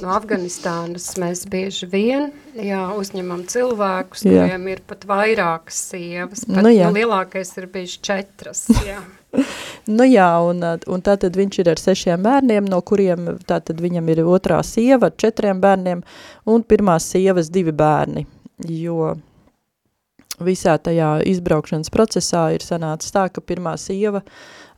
no 0.00 0.12
Afganistānas 0.14 1.10
mēs 1.20 1.44
bieži 1.50 1.88
vien 1.90 2.30
jā, 2.54 2.80
uzņemam 2.96 3.44
cilvēkus, 3.50 4.24
kuriem 4.24 4.68
ir 4.72 4.82
pat 4.88 5.04
vairākas 5.08 5.82
sievas, 5.90 6.46
pat 6.48 6.62
nu, 6.64 6.72
jā. 6.72 6.88
nu, 6.88 6.96
lielākais 7.00 7.52
ir 7.60 7.68
bijis 7.72 7.98
četras, 8.04 8.66
jā. 8.86 9.02
nu 9.88 10.06
jā, 10.08 10.28
un, 10.44 10.60
un 10.64 11.04
tātad 11.04 11.36
viņš 11.38 11.60
ir 11.62 11.70
ar 11.72 11.80
sešiem 11.80 12.24
bērniem, 12.24 12.68
no 12.68 12.80
kuriem 12.84 13.34
tātad 13.48 13.80
viņam 13.82 14.10
ir 14.12 14.24
otrā 14.26 14.60
sieva 14.66 15.08
ar 15.08 15.16
četriem 15.16 15.60
bērniem 15.62 16.04
un 16.48 16.66
pirmā 16.66 16.98
sievas 17.02 17.50
divi 17.52 17.72
bērni, 17.72 18.26
jo 18.68 19.14
visā 20.44 20.76
tajā 20.78 21.18
izbraukšanas 21.26 21.90
procesā 21.90 22.48
ir 22.54 22.64
sanācis 22.64 23.14
tā, 23.14 23.26
ka 23.32 23.42
pirmā 23.42 23.74
sieva 23.80 24.22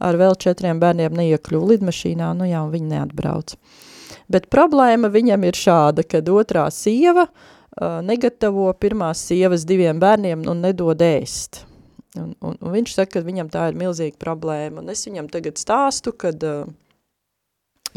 ar 0.01 0.17
vēl 0.17 0.37
četriem 0.41 0.81
bērniem 0.81 1.17
neiekļuva 1.17 1.75
lidmašīnā, 1.75 2.33
nu 2.39 2.49
jā, 2.49 2.63
un 2.65 2.73
viņi 2.73 2.93
neatbrauc. 2.95 3.57
Bet 4.31 4.49
problēma 4.53 5.11
viņam 5.13 5.45
ir 5.47 5.59
šāda, 5.59 6.05
kad 6.07 6.29
otrā 6.33 6.67
sieva 6.73 7.27
uh, 7.27 7.99
negatavo 8.07 8.71
pirmās 8.81 9.27
sievas 9.27 9.67
diviem 9.69 10.01
bērniem 10.03 10.47
un 10.51 10.63
nedod 10.65 11.03
ēst. 11.05 11.65
Un, 12.19 12.33
un, 12.43 12.57
un 12.59 12.73
viņš 12.75 12.95
saka, 12.97 13.21
ka 13.21 13.27
viņam 13.27 13.51
tā 13.53 13.69
ir 13.71 13.77
milzīga 13.79 14.19
problēma, 14.19 14.83
un 14.83 14.91
es 14.91 15.05
viņam 15.07 15.29
tagad 15.31 15.61
stāstu, 15.61 16.11
kad 16.19 16.43
uh, 16.43 16.65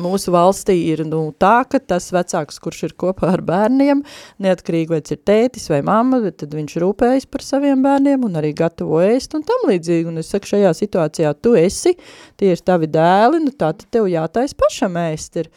mūsu 0.01 0.34
valstī 0.34 0.75
ir 0.91 1.03
nu, 1.08 1.24
tā, 1.39 1.63
ka 1.70 1.79
tas 1.82 2.10
vecāks, 2.13 2.60
kurš 2.62 2.84
ir 2.88 2.96
kopā 3.00 3.32
ar 3.36 3.43
bērniem, 3.46 4.03
neatkarīgi 4.43 4.93
vai 4.93 5.01
ir 5.01 5.22
tētis 5.25 5.70
vai 5.72 5.82
mamma, 5.86 6.22
tad 6.32 6.53
viņš 6.53 6.77
rūpējas 6.84 7.27
par 7.29 7.46
saviem 7.46 7.84
bērniem 7.86 8.25
un 8.25 8.39
arī 8.41 8.53
gatavo 8.58 9.01
ēst 9.03 9.38
un 9.38 9.46
tam 9.48 9.67
līdzīgi. 9.70 10.10
Un 10.10 10.22
es 10.22 10.32
saku, 10.34 10.53
šajā 10.53 10.74
situācijā 10.77 11.34
tu 11.41 11.55
esi, 11.60 11.96
tie 12.38 12.53
ir 12.53 12.65
tavi 12.65 12.89
dēli, 12.91 13.43
nu 13.46 13.53
tā 13.53 13.74
tad 13.74 13.88
tev 13.93 14.10
jātais 14.12 14.55
pašam 14.58 14.98
ēst 15.08 15.41
ir. 15.43 15.53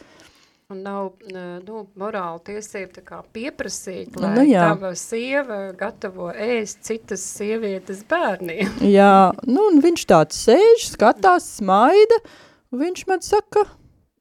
Un 0.67 0.81
nav 0.83 1.13
nu, 1.63 1.85
morāla 1.95 2.41
tiesība 2.43 2.97
tā 2.97 3.01
kā 3.07 3.17
pieprasīt, 3.31 4.17
lai 4.19 4.33
nu, 4.33 4.41
jā. 4.49 4.65
tava 4.67 4.89
sieva 4.99 5.59
gatavo 5.79 6.25
ēst 6.43 6.81
citas 6.83 7.21
sievietes 7.23 8.01
bērniem. 8.09 8.73
jā, 8.97 9.29
nu 9.47 9.63
un 9.69 9.79
viņš 9.85 10.03
tāds 10.09 10.41
sēž, 10.43 10.89
skatās, 10.89 11.47
smaida, 11.61 12.17
un 12.75 12.81
viņš 12.81 13.05
man 13.07 13.23
saka, 13.23 13.63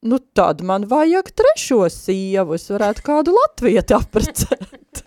nu 0.07 0.21
tad 0.39 0.63
man 0.63 0.87
vajag 0.87 1.33
trešo 1.35 1.81
sievu, 1.91 2.55
es 2.55 2.69
varētu 2.71 3.03
kādu 3.11 3.35
latvieti 3.35 3.99
aprecēt. 3.99 5.03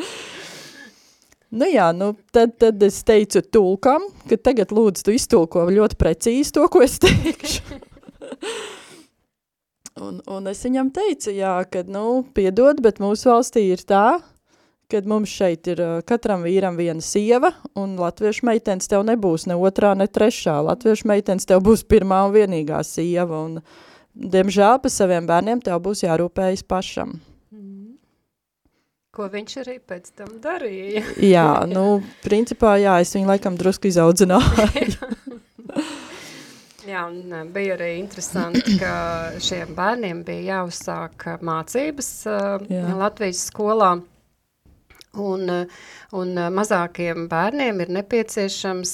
nu 1.60 1.68
jā, 1.68 1.92
nu 2.00 2.14
tad, 2.32 2.56
tad 2.64 2.88
es 2.88 3.04
teicu 3.04 3.44
tulkam, 3.44 4.08
ka 4.24 4.40
tagad 4.40 4.72
lūdzu 4.72 5.04
tu 5.04 5.20
iztulko 5.20 5.68
ļoti 5.68 6.00
precīzi 6.00 6.56
to, 6.56 6.64
ko 6.72 6.86
es 6.88 6.96
teikšu. 7.04 7.82
Un, 9.98 10.20
un 10.30 10.50
es 10.50 10.60
viņam 10.62 10.90
teicu, 10.94 11.32
jā, 11.34 11.54
ka, 11.70 11.82
nu, 11.90 12.22
piedod, 12.36 12.78
bet 12.84 13.00
mūsu 13.02 13.30
valstī 13.32 13.64
ir 13.72 13.82
tā, 13.86 14.20
kad 14.88 15.08
mums 15.08 15.32
šeit 15.32 15.68
ir 15.68 15.82
katram 16.08 16.44
vīram 16.46 16.78
viena 16.78 17.04
sieva, 17.04 17.50
un 17.76 17.96
latviešu 18.00 18.46
meitenes 18.48 18.88
tev 18.88 19.04
nebūs 19.08 19.48
ne 19.50 19.58
otrā, 19.58 19.92
ne 19.98 20.06
trešā. 20.08 20.58
Latviešu 20.64 21.10
meitenes 21.10 21.48
tev 21.48 21.60
būs 21.66 21.84
pirmā 21.88 22.22
un 22.28 22.34
vienīgā 22.36 22.80
sieva, 22.86 23.42
un, 23.44 23.58
diemžēl, 24.14 24.78
pa 24.82 24.92
saviem 24.92 25.28
bērniem 25.28 25.60
tev 25.64 25.82
būs 25.84 26.06
jārūpējas 26.06 26.64
pašam. 26.68 27.18
Mm. 27.52 27.98
Ko 29.12 29.28
viņš 29.32 29.56
arī 29.64 29.78
pēc 29.82 30.12
tam 30.16 30.38
darīja? 30.44 31.04
jā, 31.34 31.48
nu, 31.68 32.00
principā, 32.24 32.78
jā, 32.80 33.00
es 33.02 33.12
viņu 33.18 33.34
laikam 33.34 33.58
drusku 33.60 33.90
izaudzināju. 33.90 34.94
Jā, 36.88 37.02
un 37.10 37.50
bija 37.52 37.76
arī 37.76 37.90
interesanti, 37.98 38.78
ka 38.80 38.92
šiem 39.44 39.74
bērniem 39.76 40.22
bija 40.24 40.54
jāuzsāk 40.58 41.26
mācības 41.44 42.12
uh, 42.30 42.70
Jā. 42.70 42.86
Latvijas 42.96 43.44
skolā. 43.50 43.98
Un, 45.18 45.48
un 46.14 46.40
mazākiem 46.54 47.24
bērniem 47.30 47.80
ir 47.82 47.90
nepieciešams 47.96 48.92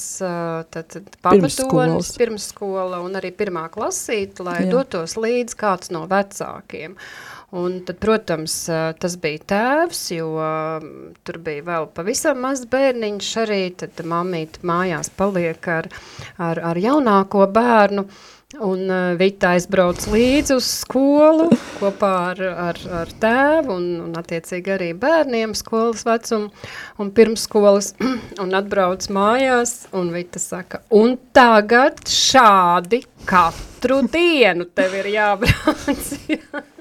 pavadonis, 1.21 2.13
pirmsskola 2.17 3.01
un 3.03 3.19
arī 3.19 3.33
pirmā 3.35 3.67
klasīte, 3.73 4.45
lai 4.47 4.61
Jā. 4.63 4.71
dotos 4.71 5.17
līdz 5.19 5.57
kāds 5.59 5.91
no 5.93 6.05
vecākiem. 6.09 6.95
Un 7.53 7.77
tad, 7.85 7.99
protams, 8.01 8.53
tas 8.99 9.17
bija 9.21 9.43
tēvs, 9.51 9.99
jo 10.17 10.29
tur 11.23 11.37
bija 11.45 11.65
vēl 11.67 11.89
pavisam 11.93 12.41
maz 12.41 12.65
bērniņš 12.71 13.33
arī, 13.43 13.59
tad 13.77 14.01
mammīte 14.01 14.65
mājās 14.65 15.11
paliek 15.13 15.69
ar, 15.69 15.91
ar, 16.41 16.63
ar 16.73 16.79
jaunāko 16.81 17.45
bērnu. 17.53 18.07
Un 18.61 18.85
uh, 18.87 19.15
Vita 19.19 19.49
aizbrauc 19.55 20.05
līdzi 20.13 20.53
uz 20.55 20.67
skolu 20.83 21.49
kopā 21.79 22.11
ar, 22.29 22.41
ar, 22.69 22.79
ar 23.01 23.09
tēvu 23.19 23.73
un, 23.73 23.87
un 24.05 24.13
attiecīgi 24.15 24.71
arī 24.71 24.91
bērniem 24.99 25.55
skolas 25.57 26.05
vecumu 26.07 26.51
un 27.01 27.09
pirmsskolas 27.17 27.91
un 28.43 28.55
atbrauc 28.55 29.09
mājās 29.11 29.89
un 29.97 30.13
Vita 30.15 30.39
saka, 30.39 30.85
un 30.93 31.17
tagad 31.35 32.05
šādi 32.07 33.01
katru 33.27 34.03
dienu 34.07 34.69
tev 34.71 34.95
ir 35.01 35.11
jābrauc. 35.17 36.07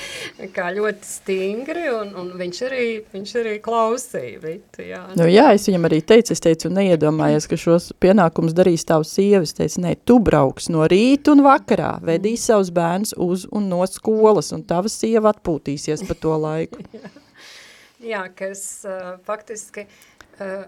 kā 0.56 0.70
ļoti 0.76 1.08
stingri, 1.08 1.86
un, 1.92 2.12
un 2.18 2.32
viņš, 2.38 2.62
arī, 2.68 2.86
viņš 3.12 3.34
arī 3.42 3.54
klausīja 3.64 4.40
Vitu, 4.42 4.84
jā. 4.86 5.02
Nu 5.18 5.28
jā, 5.30 5.48
es 5.56 5.66
viņam 5.68 5.88
arī 5.88 6.00
teicu, 6.06 6.34
es 6.36 6.42
teicu, 6.44 6.70
neiedomājies, 6.74 7.48
ka 7.50 7.58
šos 7.60 7.90
pienākums 8.02 8.56
darīs 8.56 8.86
tavs 8.88 9.14
sievas, 9.16 9.54
teicu, 9.56 9.84
nē, 9.86 9.94
tu 10.08 10.18
brauks 10.22 10.70
no 10.72 10.86
rīta 10.90 11.34
un 11.34 11.44
vakarā, 11.46 11.96
vedīs 12.04 12.48
savus 12.50 12.72
bērns 12.74 13.16
uz 13.16 13.46
un 13.54 13.70
no 13.72 13.84
skolas, 13.90 14.52
un 14.56 14.66
tava 14.66 14.92
sieva 14.92 15.34
atpūtīsies 15.34 16.04
pa 16.08 16.18
to 16.18 16.36
laiku. 16.42 16.84
jā. 16.96 17.14
jā, 18.12 18.26
kas 18.36 18.66
uh, 18.88 19.16
faktiski 19.26 19.86
Uh, 19.86 20.15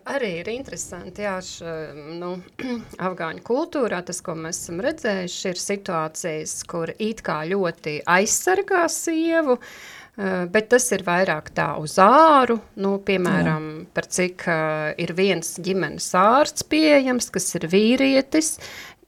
arī 0.08 0.30
ir 0.40 0.48
interesanti, 0.52 1.24
jā, 1.26 1.36
š, 1.44 1.76
nu, 2.18 2.34
afgāņu 3.08 3.44
kultūrā 3.44 4.00
tas, 4.06 4.22
ko 4.24 4.36
mēs 4.38 4.62
esam 4.62 4.82
redzējuši, 4.84 5.44
ir 5.52 5.62
situācijas, 5.62 6.58
kur 6.68 6.92
it 6.96 7.22
kā 7.26 7.42
ļoti 7.50 7.98
aizsargā 8.08 8.86
sievu, 8.92 9.58
uh, 9.58 10.44
bet 10.52 10.70
tas 10.72 10.88
ir 10.96 11.04
vairāk 11.06 11.52
tā 11.56 11.68
uz 11.82 11.98
āru, 12.02 12.58
nu, 12.80 12.96
piemēram, 13.04 13.68
jā. 13.74 13.88
par 13.98 14.08
cik 14.18 14.46
uh, 14.48 14.88
ir 15.00 15.12
viens 15.18 15.54
ģimenes 15.60 16.08
ārsts 16.16 16.64
pieejams, 16.68 17.28
kas 17.34 17.52
ir 17.60 17.68
vīrietis, 17.68 18.56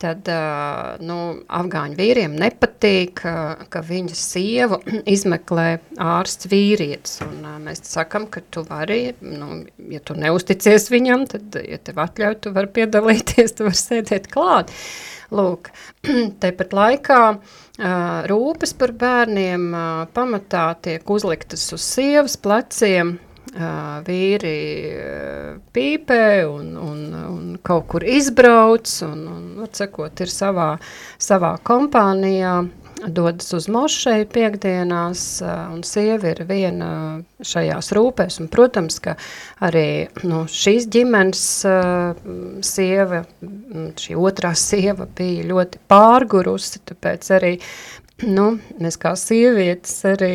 tad 0.01 0.29
nu, 1.05 1.19
afgāņu 1.61 1.99
vīriem 1.99 2.35
nepatīk, 2.41 3.21
ka 3.73 3.83
viņa 3.85 4.17
sievu 4.17 4.81
izmeklē 5.15 5.69
ārsts 6.01 6.49
vīrietis. 6.51 7.21
Un, 7.27 7.45
mēs 7.67 7.85
sakam, 7.89 8.27
ka 8.33 8.43
tu 8.53 8.65
vari, 8.69 9.15
nu, 9.21 9.63
ja 9.93 10.03
tu 10.05 10.17
neusticies 10.19 10.89
viņam, 10.93 11.29
tad, 11.31 11.61
ja 11.61 11.81
tev 11.85 12.01
atļauj, 12.07 12.41
tu 12.45 12.55
vari 12.57 12.73
piedalīties, 12.81 13.57
tu 13.59 13.69
vari 13.69 13.83
sēdēt 13.85 14.31
klāt. 14.33 14.73
Lūk, 15.31 15.71
tepat 16.43 16.73
laikā 16.75 17.23
rūpes 18.31 18.75
par 18.77 18.93
bērniem 18.99 19.71
pamatā 20.17 20.67
tiek 20.83 21.13
uzliktas 21.13 21.69
uz 21.77 21.85
sievas 21.87 22.35
pleciem, 22.41 23.19
vīri 24.07 24.57
pīpē 25.75 26.25
un, 26.47 26.75
un, 26.79 27.01
un 27.15 27.57
kaut 27.67 27.89
kur 27.91 28.05
izbrauc 28.07 28.87
un, 29.07 29.25
un 29.27 29.65
atsakot, 29.65 30.21
ir 30.23 30.31
savā, 30.31 30.77
savā 31.19 31.57
kompānijā, 31.67 32.61
dodas 33.09 33.53
uz 33.57 33.69
mošeju 33.73 34.27
piekdienās, 34.33 35.23
un 35.73 35.83
sieva 35.87 36.35
ir 36.35 36.43
viena 36.49 36.91
šajās 37.41 37.93
rūpēs, 37.97 38.41
un, 38.43 38.51
protams, 38.53 39.01
ka 39.03 39.17
arī 39.65 40.09
nu, 40.27 40.45
šīs 40.51 40.89
ģimenes 40.93 41.45
sieva, 42.67 43.25
šī 44.05 44.19
otrā 44.21 44.53
sieva 44.59 45.09
bija 45.17 45.49
ļoti 45.49 45.83
pārgurusi, 45.91 46.83
tāpēc 46.91 47.33
arī, 47.39 47.55
nu, 48.29 48.53
mēs 48.81 49.01
kā 49.01 49.15
sievietes 49.19 49.97
arī, 50.13 50.35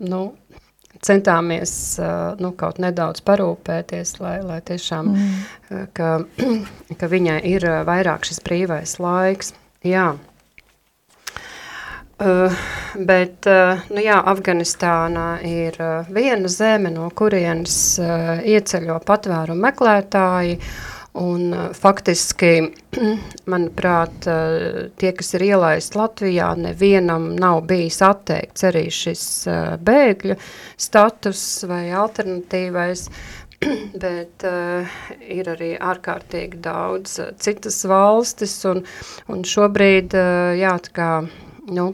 nu, 0.00 0.22
centāmies 1.04 1.72
nu, 2.40 2.52
kaut 2.58 2.80
nedaudz 2.82 3.22
parūpēties, 3.26 4.16
lai, 4.22 4.38
lai 4.44 4.58
tiešām, 4.66 5.12
mm. 5.12 5.84
ka, 5.96 6.14
ka 7.00 7.10
viņai 7.10 7.38
ir 7.50 7.68
vairāk 7.88 8.28
šis 8.28 8.42
brīvais 8.46 8.98
laiks. 9.02 9.54
Jā. 9.86 10.10
Uh, 12.18 12.50
bet, 12.98 13.46
uh, 13.46 13.84
nu 13.94 14.02
jā, 14.02 14.16
Afganistānā 14.26 15.28
ir 15.46 15.76
uh, 15.78 16.08
viena 16.10 16.50
zeme, 16.50 16.90
no 16.90 17.06
kurienes 17.14 17.76
uh, 18.02 18.40
ieceļo 18.42 18.96
patvērumu 19.06 19.62
meklētāji, 19.62 20.56
uh, 20.58 20.97
Un, 21.12 21.52
uh, 21.52 21.72
faktiski, 21.72 22.68
manuprāt, 23.52 24.26
uh, 24.28 24.88
tie, 25.00 25.12
kas 25.16 25.32
ir 25.38 25.46
ielaisti 25.48 25.96
Latvijā, 25.98 26.50
nevienam 26.60 27.30
nav 27.38 27.62
bijis 27.70 28.02
atteikts 28.04 28.66
arī 28.68 28.84
šis 28.92 29.22
uh, 29.48 29.78
bēgļu 29.80 30.36
status 30.76 31.42
vai 31.70 31.88
alternatīvais, 31.96 33.06
bet 34.04 34.46
uh, 34.46 35.00
ir 35.24 35.48
arī 35.54 35.72
ārkārtīgi 35.80 36.60
daudz 36.68 37.16
citas 37.40 37.80
valstis, 37.88 38.60
un, 38.68 38.84
un 39.32 39.42
šobrīd, 39.48 40.12
uh, 40.12 40.52
jā, 40.60 40.76
tā 40.86 40.94
kā, 41.00 41.10
nu, 41.72 41.90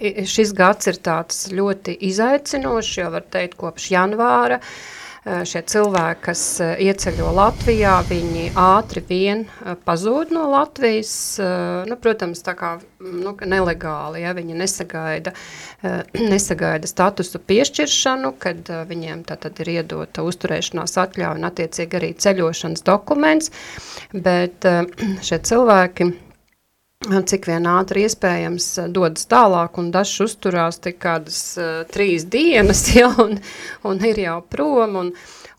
šis 0.00 0.56
gads 0.56 0.88
ir 0.88 1.04
tāds 1.04 1.46
ļoti 1.52 2.00
izaicinošs, 2.08 2.98
jau 3.04 3.12
var 3.12 3.28
teikt, 3.28 3.60
kopš 3.60 3.92
janvāra, 3.92 4.58
uh, 4.58 5.00
Eh, 5.03 5.03
šie 5.24 5.62
cilvēki, 5.72 6.20
kas 6.26 6.40
eh, 6.60 6.74
ieceļo 6.84 7.30
Latvijā, 7.32 7.94
viņi 8.08 8.50
ātri 8.60 9.00
vien 9.08 9.44
eh, 9.46 9.72
pazūd 9.86 10.34
no 10.36 10.44
Latvijas, 10.52 11.14
nu, 11.88 11.96
protams, 12.00 12.42
tā 12.44 12.52
kā 12.58 12.74
nu, 13.00 13.32
nelegāli, 13.48 14.20
ja 14.24 14.34
viņi 14.36 14.58
nesagaida, 14.58 15.32
nesagaida 16.34 16.88
statusu 16.88 17.40
piešķiršanu, 17.40 18.34
kad 18.42 18.68
viņiem 18.90 19.24
tātad 19.28 19.58
ir 19.64 19.72
iedota 19.78 20.24
uzturēšanās 20.26 20.98
atļauja 21.06 21.38
un 21.38 21.48
attiecīgi 21.48 22.00
arī 22.00 22.12
ceļošanas 22.20 22.84
dokuments, 22.86 23.52
bet 24.12 24.68
šie 25.26 25.40
cilvēki 25.40 26.12
cik 27.04 27.46
vien 27.48 27.66
ātri 27.68 28.04
iespējams 28.08 28.66
dodas 28.92 29.26
tālāk 29.30 29.78
un 29.80 29.90
dažs 29.94 30.20
uzturās 30.24 30.80
tik 30.82 30.98
kādas 31.02 31.40
uh, 31.60 31.82
trīs 31.92 32.26
dienas, 32.30 32.86
ja, 32.98 33.10
un, 33.20 33.38
un 33.84 34.04
ir 34.04 34.20
jau 34.22 34.38
prom, 34.50 34.96
un, 35.02 35.10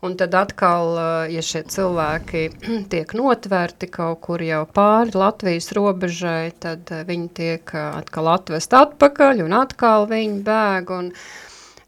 un 0.06 0.16
tad 0.18 0.34
atkal, 0.34 0.92
uh, 0.96 1.24
ja 1.30 1.44
šie 1.44 1.62
cilvēki 1.72 2.44
tiek 2.92 3.14
notverti 3.18 3.90
kaut 3.92 4.22
kur 4.26 4.42
jau 4.42 4.64
pāri 4.66 5.14
Latvijas 5.14 5.70
robežai, 5.76 6.52
tad 6.62 6.90
uh, 6.90 7.04
viņi 7.06 7.28
tiek 7.38 7.74
uh, 7.74 7.98
atkal 8.00 8.32
atvest 8.34 8.74
atpakaļ, 8.76 9.44
un 9.46 9.58
atkal 9.60 10.08
viņi 10.10 10.40
bēg, 10.46 10.94
un 10.98 11.12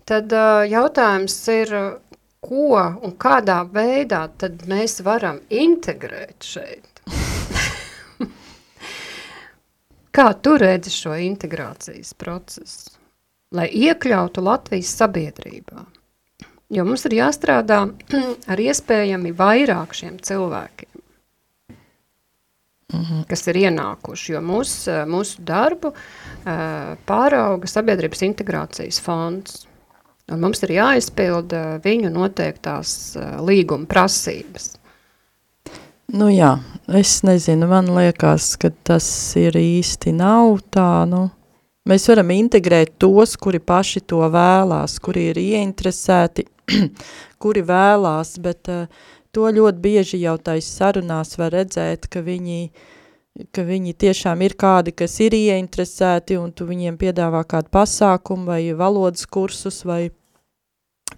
tad 0.09 0.35
uh, 0.35 0.63
jautājums 0.69 1.41
ir, 1.57 1.75
ko 2.39 2.79
un 3.03 3.17
kādā 3.19 3.65
veidā 3.67 4.29
tad 4.39 4.63
mēs 4.71 5.01
varam 5.03 5.43
integrēt 5.51 6.47
šeit? 6.47 6.98
Kā 10.19 10.33
tu 10.43 10.57
redzi 10.59 10.91
šo 10.91 11.13
integrācijas 11.15 12.09
procesu, 12.19 12.97
lai 13.55 13.69
iekļautu 13.71 14.43
Latvijas 14.43 14.91
sabiedrībā? 14.99 15.85
Jo 16.75 16.83
mums 16.89 17.07
ir 17.07 17.15
jāstrādā 17.21 17.85
ar 18.53 18.63
iespējami 18.65 19.31
vairāk 19.39 19.95
šiem 19.95 20.17
cilvēkiem, 20.19 21.05
mm 21.71 23.05
-hmm. 23.05 23.23
kas 23.31 23.47
ir 23.47 23.61
ienākuši, 23.63 24.33
jo 24.33 24.43
mūs, 24.43 24.75
mūsu 25.07 25.45
darbu 25.53 25.95
pārauga 27.07 27.71
sabiedrības 27.71 28.27
integrācijas 28.27 28.99
fonds. 29.01 29.69
Un 30.29 30.41
mums 30.41 30.63
ir 30.67 30.75
jāizpilda 30.81 31.79
viņu 31.85 32.11
noteiktās 32.11 33.15
līguma 33.39 33.87
prasības. 33.87 34.73
Nu 36.09 36.31
jā, 36.33 36.55
es 36.97 37.19
nezinu, 37.21 37.67
man 37.69 37.91
liekas, 37.93 38.55
ka 38.57 38.71
tas 38.73 39.05
ir 39.37 39.53
īsti 39.61 40.15
nav 40.17 40.63
tā, 40.73 41.05
nu, 41.05 41.27
mēs 41.85 42.07
varam 42.09 42.31
integrēt 42.33 42.95
tos, 42.97 43.35
kuri 43.37 43.61
paši 43.61 44.01
to 44.09 44.23
vēlās, 44.33 44.95
kuri 45.05 45.27
ir 45.35 45.41
ieinteresēti, 45.43 46.47
kuri 47.45 47.65
vēlās, 47.69 48.31
bet 48.41 48.71
uh, 48.73 48.87
to 49.37 49.51
ļoti 49.53 49.85
bieži 49.85 50.23
jau 50.23 50.39
tais 50.41 50.71
sarunās 50.79 51.37
var 51.37 51.53
redzēt, 51.59 52.09
ka 52.09 52.25
viņi, 52.25 52.57
ka 53.53 53.67
viņi 53.69 53.95
tiešām 54.07 54.47
ir 54.49 54.57
kādi, 54.57 54.97
kas 54.97 55.19
ir 55.21 55.37
ieinteresēti, 55.37 56.41
un 56.41 56.57
tu 56.57 56.71
viņiem 56.73 56.97
piedāvā 56.97 57.45
kādu 57.45 57.69
pasākumu 57.77 58.49
vai 58.49 58.63
valodas 58.73 59.29
kursus 59.29 59.85
vai 59.85 60.07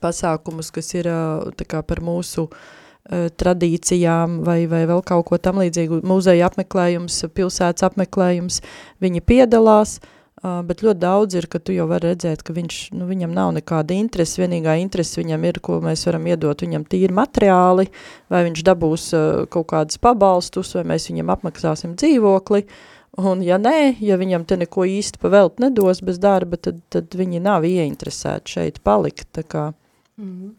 pasākumus, 0.03 0.75
kas 0.75 0.93
ir 0.99 1.13
uh, 1.15 1.47
tā 1.55 1.71
kā 1.77 1.87
par 1.87 2.03
mūsu 2.03 2.49
uh, 2.51 2.61
Eh, 2.61 2.80
tradīcijām 3.11 4.41
vai, 4.47 4.65
vai 4.71 4.85
vēl 4.87 5.03
kaut 5.07 5.27
ko 5.31 5.39
tam 5.43 5.59
līdzīgu, 5.61 6.01
muzeja 6.07 6.47
apmeklējums, 6.51 7.25
pilsētas 7.35 7.89
apmeklējums, 7.89 8.61
viņi 9.03 9.23
piedalās, 9.27 9.99
bet 10.41 10.85
ļoti 10.85 11.03
daudz 11.03 11.37
ir, 11.37 11.49
ka 11.51 11.59
tu 11.59 11.75
jau 11.75 11.89
var 11.91 12.05
redzēt, 12.07 12.45
ka 12.47 12.55
viņš, 12.57 12.79
nu, 12.97 13.09
viņam 13.11 13.35
nav 13.35 13.51
nekāda 13.57 13.97
interese, 13.99 14.41
vienīgā 14.41 14.77
interese 14.81 15.19
viņam 15.21 15.49
ir, 15.51 15.59
ko 15.65 15.81
mēs 15.85 16.07
varam 16.07 16.29
iedot 16.31 16.63
viņam 16.65 16.87
tīri 16.91 17.17
materiāli, 17.17 17.89
vai 18.31 18.45
viņš 18.47 18.63
dabūs 18.71 19.09
kaut 19.53 19.69
kādas 19.75 20.01
pabalstus, 20.01 20.73
vai 20.79 20.87
mēs 20.95 21.11
viņam 21.11 21.35
apmaksāsim 21.35 21.99
dzīvokli, 21.99 22.63
un 23.21 23.43
ja 23.43 23.59
nē, 23.59 23.97
ja 24.07 24.21
viņam 24.21 24.47
te 24.47 24.61
neko 24.61 24.87
īsti 24.87 25.21
pavelt 25.21 25.59
nedos 25.61 26.01
bez 26.07 26.23
darba, 26.23 26.57
tad, 26.63 26.79
tad 26.95 27.11
viņi 27.11 27.43
nav 27.43 27.67
ieinteresēti 27.67 28.55
šeit 28.55 28.81
palikt, 28.87 29.27
tā 29.35 29.43
kā, 29.43 29.67
mm 30.17 30.31
-hmm. 30.31 30.55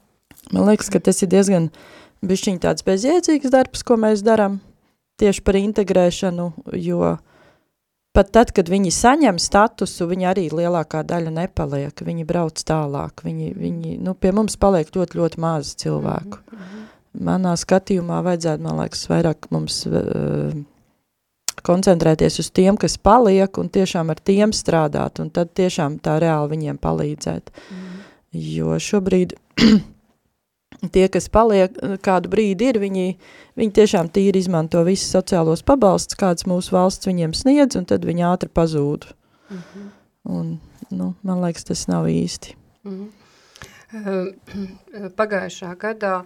man 0.51 0.69
liekas, 0.69 0.91
ka 0.91 0.99
tas 0.99 1.23
ir 1.23 1.31
diezgan 1.31 1.71
uh, 1.71 2.00
bišķiņ 2.25 2.61
tāds 2.63 2.85
bezjēdzīgs 2.87 3.53
darbs, 3.53 3.83
ko 3.83 3.97
mēs 4.01 4.23
darām 4.25 4.59
tieši 5.21 5.43
par 5.45 5.57
integrēšanu, 5.59 6.47
jo 6.81 7.15
pat 8.15 8.31
tad, 8.35 8.51
kad 8.55 8.69
viņi 8.71 8.91
saņem 8.95 9.39
statusu, 9.41 10.07
viņi 10.09 10.27
arī 10.31 10.47
lielākā 10.53 11.03
daļa 11.07 11.33
nepaliek, 11.35 12.03
viņi 12.05 12.27
brauc 12.27 12.61
tālāk, 12.67 13.23
viņi, 13.25 13.53
viņi 13.57 13.97
nu, 14.03 14.15
pie 14.15 14.33
mums 14.35 14.57
paliek 14.61 14.89
ļoti, 14.95 15.19
ļoti 15.21 15.41
maz 15.41 15.75
cilvēku. 15.81 16.41
Mm 16.41 16.57
-hmm. 16.57 16.89
Manā 17.27 17.55
skatījumā 17.59 18.21
vajadzētu, 18.23 18.63
man 18.63 18.77
liekas, 18.79 19.07
vairāk 19.09 19.49
mums 19.51 19.85
uh, 19.85 20.53
koncentrēties 21.61 22.39
uz 22.39 22.49
tiem, 22.51 22.77
kas 22.77 22.97
paliek 22.97 23.57
un 23.57 23.69
tiešām 23.69 24.09
ar 24.09 24.19
tiem 24.19 24.53
strādāt, 24.55 25.19
un 25.19 25.29
tad 25.29 25.53
tiešām 25.53 25.99
tā 25.99 26.19
reāli 26.19 26.55
viņiem 26.55 26.77
palīdzēt. 26.81 27.51
Mm. 27.51 27.99
Jo 28.31 28.79
šobrīd 28.79 29.35
tie, 30.89 31.05
kas 31.11 31.29
paliek, 31.29 31.75
kādu 32.05 32.31
brīdi 32.31 32.71
ir, 32.71 32.79
viņi, 32.81 33.05
viņi 33.59 33.75
tiešām 33.77 34.09
tīri 34.13 34.41
izmanto 34.41 34.81
visus 34.87 35.13
sociālos 35.13 35.61
pabalstus, 35.65 36.17
kāds 36.17 36.47
mūsu 36.49 36.73
valsts 36.73 37.09
viņiem 37.09 37.35
sniedz, 37.37 37.77
un 37.77 37.85
tad 37.89 38.05
viņi 38.07 38.27
ātri 38.31 38.49
pazūd. 38.49 39.11
Mm 39.51 39.57
-hmm. 39.57 39.89
Un, 40.23 40.59
nu, 40.89 41.13
man 41.23 41.41
liekas, 41.41 41.63
tas 41.63 41.87
nav 41.87 42.05
īsti. 42.07 42.55
Mm 42.83 42.99
-hmm. 42.99 43.09
Pagājušā 45.19 45.75
gadā 45.75 46.23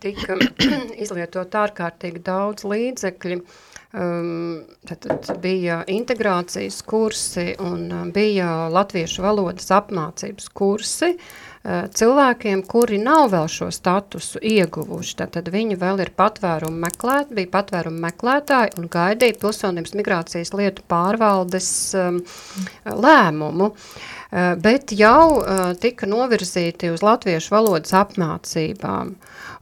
tika 0.00 0.36
izlietot 1.04 1.54
ārkārtīgi 1.54 2.22
daudz 2.22 2.64
līdzekļi. 2.64 3.40
Tad, 4.88 4.98
tad 4.98 5.38
bija 5.40 5.84
integrācijas 5.86 6.82
kursi 6.82 7.54
un 7.60 8.12
bija 8.12 8.68
latviešu 8.68 9.22
valodas 9.22 9.70
apmācības 9.70 10.48
kursi. 10.52 11.06
Uh, 11.06 11.55
Eh, 11.55 11.55
cilvēkiem, 11.66 12.62
kuri 12.68 12.98
nav 13.02 13.32
vēl 13.32 13.48
šo 13.50 13.70
statusu 13.74 14.38
ieguvuši, 14.38 15.16
tad, 15.18 15.48
viņi 15.50 15.78
vēl 15.80 16.04
ir 16.04 16.12
patvērumu 16.14 16.78
meklēt, 16.84 17.32
bija 17.34 17.50
patvērumu 17.56 17.98
meklētāji 18.04 18.76
un 18.78 18.86
gaidīja 18.92 19.38
pilsonības 19.42 19.96
migrācijas 19.98 20.54
lietu 20.54 20.84
pārvaldes 20.86 21.70
um, 21.98 22.20
lēmumu. 22.86 23.72
Uh, 23.72 24.52
bet 24.62 24.94
jau 24.94 25.40
uh, 25.40 25.72
tika 25.80 26.06
novirzīti 26.10 26.92
uz 26.94 27.02
latviešu 27.06 27.54
valodas 27.54 27.94
apmācībām. 27.98 29.16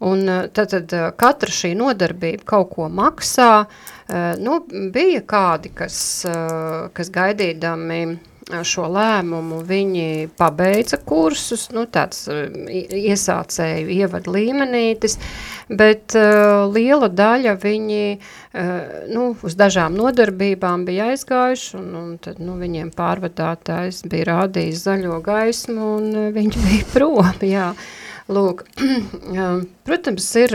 Un 0.04 0.28
uh, 0.28 0.44
tad, 0.52 0.74
tad 0.74 0.92
uh, 0.96 1.08
katra 1.16 1.52
šī 1.52 1.72
nodarbība 1.78 2.44
kaut 2.52 2.72
ko 2.76 2.90
maksā. 2.92 3.64
Uh, 3.64 4.34
nu, 4.40 4.60
bija 4.92 5.24
kādi, 5.24 5.72
kas, 5.72 5.96
uh, 6.28 6.88
kas 6.96 7.12
gaidīdami 7.14 8.00
šo 8.44 8.86
lēmumu 8.92 9.62
viņi 9.64 10.28
pabeidza 10.36 10.98
kursus, 11.00 11.68
nu 11.72 11.86
tāds 11.90 12.26
iesācēju 12.28 13.92
ievadu 13.94 14.34
līmenītis, 14.34 15.16
bet 15.72 16.16
uh, 16.18 16.66
liela 16.68 17.08
daļa 17.08 17.54
viņi 17.62 18.00
uh, 18.12 18.72
nu, 19.12 19.26
uz 19.42 19.56
dažām 19.56 19.96
nodarbībām 19.96 20.84
bija 20.84 21.10
aizgājuši, 21.14 21.76
un, 21.80 21.92
un 22.00 22.10
tad 22.20 22.40
nu, 22.44 22.58
viņiem 22.60 22.92
pārvadātājs 22.96 24.02
bija 24.10 24.32
rādījis 24.34 24.84
zaļo 24.84 25.20
gaismu, 25.24 25.92
un 25.98 26.10
uh, 26.12 26.32
viņi 26.34 26.66
bija 26.66 26.88
prom, 26.94 27.30
jā. 27.48 27.70
Lūk, 28.28 28.66
protams, 29.86 30.28
ir 30.40 30.54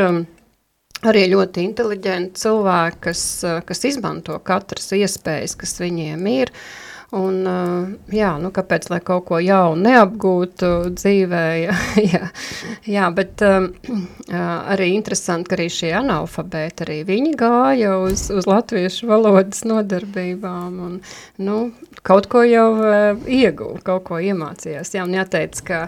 arī 1.10 1.25
ļoti 1.32 1.63
inteliģenti 1.67 2.41
cilvēki, 2.41 3.02
kas, 3.08 3.23
kas 3.65 3.84
izmanto 3.86 4.38
katras 4.45 4.89
iespējas, 4.97 5.54
kas 5.58 5.78
viņiem 5.82 6.25
ir, 6.34 6.49
uh, 6.49 6.88
Un, 7.10 7.38
jā, 8.13 8.36
nu, 8.38 8.52
kāpēc, 8.54 8.86
lai 8.91 9.00
kaut 9.02 9.24
ko 9.26 9.39
jaunu 9.41 9.82
neapgūtu 9.82 10.67
dzīvē, 10.93 11.41
jā, 11.65 11.78
jā, 12.04 12.30
jā 12.86 13.08
bet 13.17 13.41
um, 13.48 13.72
arī 14.30 14.91
interesanti, 14.93 15.50
ka 15.50 15.58
arī 15.58 15.65
šie 15.74 15.89
analfabēti, 16.04 16.86
arī 16.86 17.00
viņi 17.08 17.34
gāja 17.39 17.95
uz, 18.04 18.28
uz 18.30 18.45
latviešu 18.50 19.10
valodas 19.10 19.65
nodarbībām 19.65 20.78
un, 20.86 21.00
nu, 21.41 21.60
kaut 22.06 22.30
ko 22.30 22.45
jau 22.45 22.69
uh, 22.78 23.26
ieguva, 23.26 23.82
kaut 23.89 24.06
ko 24.12 24.22
iemācījās. 24.22 24.93
Jā, 24.93 25.10
un 25.10 25.17
jāteic, 25.17 25.63
ka, 25.65 25.88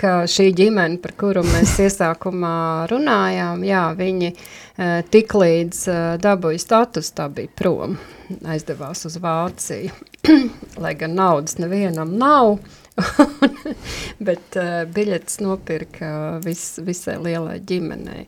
ka 0.00 0.12
šī 0.30 0.50
ģimene, 0.56 1.00
par 1.02 1.14
kuru 1.18 1.42
mēs 1.46 1.76
iesākumā 1.86 2.86
runājām, 2.90 3.64
jā, 3.66 3.82
viņi 3.98 4.32
uh, 4.32 5.00
tik 5.10 5.36
līdz 5.36 5.82
uh, 5.90 6.00
dabūja 6.22 6.62
status, 6.62 7.12
tā 7.16 7.28
bija 7.32 7.52
prom. 7.56 7.98
Aizdevās 8.46 9.06
uz 9.06 9.20
Vāciju, 9.22 9.92
lai 10.82 10.96
gan 10.98 11.14
naudas 11.18 11.60
nevienam 11.62 12.16
nav, 12.18 12.58
bet 14.28 14.58
uh, 14.58 14.82
biļetes 14.92 15.40
nopirka 15.44 16.10
vis, 16.44 16.68
visai 16.82 17.18
lielai 17.22 17.60
ģimenei. 17.64 18.26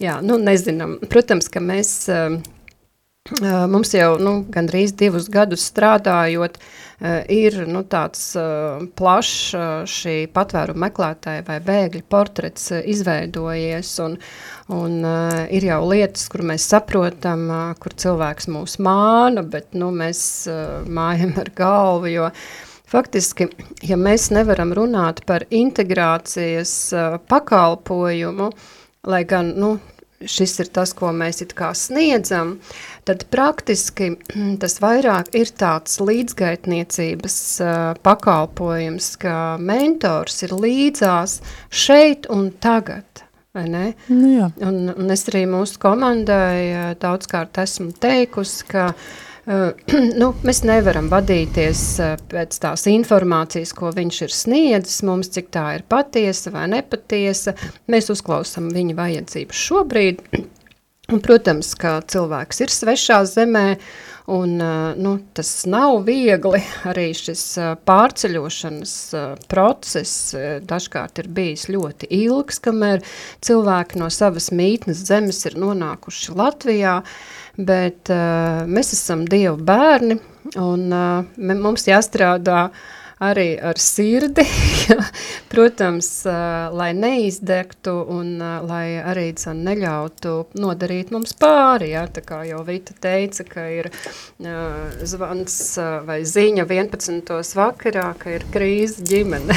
Jā, 0.00 0.20
nu 0.24 0.38
nezinām, 0.40 0.98
protams, 1.10 1.50
ka 1.52 1.62
mēs, 1.64 1.94
uh, 2.12 2.40
mums 3.70 3.92
jau 3.94 4.14
nu, 4.18 4.32
gandrīz 4.52 4.94
divus 4.96 5.28
gadus 5.32 5.66
strādājot, 5.70 6.56
ir 7.32 7.58
nu, 7.68 7.82
tāds 7.88 8.22
plašs 8.96 9.34
šī 9.88 10.14
patvēru 10.32 10.74
meklētāja 10.76 11.44
vai 11.46 11.58
bēgļa 11.64 12.02
portrets 12.08 12.70
izveidojies, 12.80 13.98
un, 14.06 14.18
Un, 14.70 15.00
ir 15.50 15.64
jau 15.66 15.80
lietas, 15.90 16.28
kur 16.30 16.44
mēs 16.46 16.68
saprotam, 16.70 17.48
kur 17.82 17.94
cilvēks 17.98 18.46
mūs 18.54 18.76
māna, 18.78 19.42
bet 19.42 19.74
nu, 19.74 19.88
mēs 19.90 20.20
mājam 20.86 21.32
ar 21.42 21.50
galvu. 21.58 22.06
Jo 22.12 22.28
faktiski, 22.90 23.48
ja 23.82 23.98
mēs 23.98 24.28
nevaram 24.30 24.70
runāt 24.78 25.24
par 25.26 25.42
integrācijas 25.50 26.74
pakalpojumu, 27.26 28.52
lai 29.10 29.24
gan 29.26 29.50
nu, 29.58 29.72
šis 30.26 30.58
ir 30.60 30.70
tas, 30.74 30.92
ko 30.96 31.12
mēs 31.16 31.40
it 31.44 31.54
kā 31.58 31.70
sniedzam, 31.76 32.58
tad 33.08 33.24
praktiski 33.32 34.12
tas 34.62 34.78
vairāk 34.82 35.32
ir 35.38 35.52
tāds 35.60 36.00
līdzgaitniecības 36.02 37.38
uh, 37.64 37.78
pakalpojums, 38.04 39.14
ka 39.22 39.38
mentors 39.60 40.42
ir 40.46 40.54
līdzās 40.56 41.40
šeit 41.70 42.30
un 42.32 42.50
tagad? 42.62 43.04
Nu, 44.06 44.28
jā. 44.30 44.44
un, 44.62 44.92
un 44.94 45.10
es 45.10 45.24
arī 45.26 45.42
mūsu 45.50 45.80
komandai 45.82 46.94
daudzkārt 47.02 47.58
esmu 47.58 47.90
teikusi, 47.98 48.68
ka 48.70 48.92
uh, 48.92 49.08
nu, 50.20 50.30
mēs 50.46 50.62
nevaram 50.68 51.08
vadīties 51.10 51.82
pēc 52.30 52.58
tās 52.62 52.86
informācijas, 52.90 53.72
ko 53.76 53.90
viņš 53.96 54.20
ir 54.26 54.34
sniedzis 54.34 55.00
mums, 55.08 55.32
cik 55.34 55.50
tā 55.54 55.66
ir 55.78 55.86
patiesa 55.90 56.52
vai 56.54 56.68
nepatiesa. 56.70 57.56
Mēs 57.90 58.12
uzklausām 58.14 58.70
viņa 58.74 58.96
vajadzības 59.00 59.66
šobrīd. 59.66 60.24
Un, 61.10 61.18
protams, 61.24 61.72
ka 61.74 61.96
cilvēks 62.06 62.60
ir 62.62 62.70
svešā 62.70 63.24
zemē, 63.26 63.64
uh, 63.74 64.09
Un, 64.30 64.52
nu, 64.96 65.12
tas 65.34 65.48
nav 65.66 66.04
viegli, 66.06 66.60
arī 66.86 67.08
šis 67.18 67.42
pārceļošanas 67.88 68.92
process 69.50 70.36
dažkārt 70.70 71.18
ir 71.18 71.30
bijis 71.34 71.66
ļoti 71.72 72.06
ilgs, 72.14 72.60
kamēr 72.62 73.02
cilvēki 73.42 73.98
no 73.98 74.06
savas 74.14 74.52
mītnes 74.54 75.02
zemes 75.08 75.42
ir 75.50 75.58
nonākuši 75.58 76.36
Latvijā, 76.38 77.00
bet 77.58 78.12
mēs 78.70 78.94
esam 78.94 79.26
Dievu 79.26 79.58
bērni 79.66 80.20
un 80.62 80.86
mums 81.64 81.90
jāstrādā 81.90 82.68
arī 83.20 83.52
ar 83.60 83.78
sirdi, 83.80 84.44
protams, 85.52 86.08
lai 86.72 86.90
neizdegtu 86.96 87.92
un 88.14 88.32
lai 88.40 88.96
arī 88.96 89.28
can 89.36 89.60
neļautu 89.66 90.34
nodarīt 90.60 91.12
mums 91.12 91.36
pāri, 91.40 91.92
jā, 91.92 92.06
tā 92.08 92.24
kā 92.24 92.40
jau 92.48 92.62
Vita 92.64 92.96
teica, 92.96 93.44
ka 93.48 93.66
ir 93.72 93.90
zvans 95.04 95.58
vai 96.08 96.20
ziņa 96.24 96.64
11. 96.64 97.34
vakarā, 97.60 98.08
ka 98.18 98.36
ir 98.38 98.46
krīze 98.54 99.04
ģimene. 99.04 99.56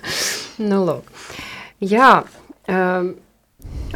nu, 0.70 0.84
lūk. 0.84 1.08
Jā, 1.80 2.12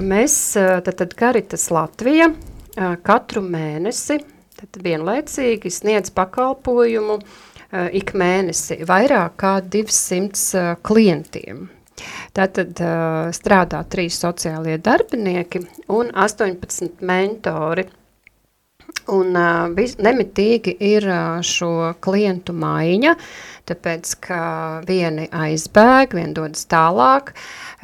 mēs, 0.00 0.36
tad, 0.56 0.94
tad 0.96 1.18
Karitas 1.18 1.68
Latvija 1.74 2.30
katru 3.04 3.44
mēnesi, 3.44 4.22
tad 4.56 4.78
vienlaicīgi 4.80 5.68
sniedz 5.70 6.08
pakalpojumu 6.14 7.18
uh, 7.20 7.42
Eh, 7.72 7.88
ik 8.00 8.12
mēnesi 8.18 8.82
vairāk 8.86 9.38
kā 9.40 9.54
200 9.62 10.60
eh, 10.60 10.70
klientiem. 10.84 11.68
Tātad 12.34 12.80
uh, 12.82 13.28
strādā 13.30 13.78
trīs 13.86 14.16
sociālie 14.18 14.80
darbinieki 14.82 15.60
un 15.94 16.08
18 16.10 16.98
mentori. 17.06 17.84
Un 19.14 19.38
uh, 19.38 19.70
nemitīgi 20.02 20.74
ir 20.82 21.06
uh, 21.06 21.38
šo 21.38 21.92
klientu 22.02 22.56
maiņa. 22.58 23.14
Tāpēc, 23.68 24.16
ka 24.26 24.40
vieni 24.88 25.28
aizbēg, 25.32 26.16
vieni 26.18 26.36
dodas 26.36 26.66
tālāk, 26.70 27.34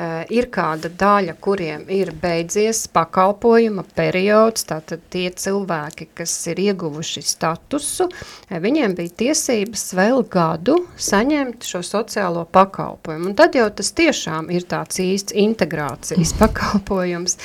Uh, 0.01 0.23
ir 0.33 0.47
kāda 0.49 0.89
daļa, 0.97 1.35
kuriem 1.45 1.83
ir 1.93 2.09
beidzies 2.17 2.87
pakalpojuma 2.95 3.83
periods, 3.93 4.63
tātad 4.65 5.03
tie 5.13 5.27
cilvēki, 5.29 6.07
kas 6.17 6.33
ir 6.49 6.63
ieguvuši 6.63 7.21
statusu, 7.27 8.07
viņiem 8.49 8.95
bija 8.97 9.13
tiesības 9.25 9.83
vēl 9.99 10.23
gadu 10.33 10.79
saņemt 10.97 11.67
šo 11.69 11.83
sociālo 11.85 12.47
pakalpojumu. 12.49 13.29
Un 13.29 13.37
tad 13.37 13.59
jau 13.59 13.67
tas 13.77 13.93
tiešām 13.99 14.49
ir 14.55 14.65
tāds 14.71 15.03
īsts 15.05 15.37
integrācijas 15.37 16.33
pakalpojums. 16.41 17.37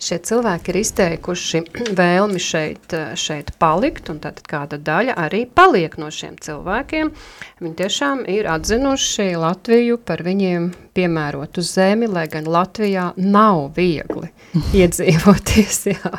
Šie 0.00 0.20
cilvēki 0.30 0.72
ir 0.72 0.80
izteikuši 0.80 1.62
vēlmi 2.00 2.40
šeit, 2.40 2.96
šeit 3.20 3.52
palikt, 3.60 4.08
un 4.08 4.22
tātad 4.24 4.48
kāda 4.48 4.80
daļa 4.80 5.18
arī 5.26 5.42
paliek 5.44 6.00
no 6.00 6.08
šiem 6.08 6.40
cilvēkiem. 6.40 7.12
Viņi 7.60 7.77
tiešām 7.78 8.24
ir 8.30 8.48
atzinuši 8.50 9.36
Latviju 9.38 9.98
par 10.02 10.24
viņiem 10.26 10.70
piemērotu 10.96 11.62
zemi, 11.62 12.08
lai 12.10 12.26
gan 12.30 12.48
Latvijā 12.50 13.12
nav 13.18 13.68
viegli 13.76 14.30
iedzīvoties. 14.80 15.78
Jā. 15.92 16.12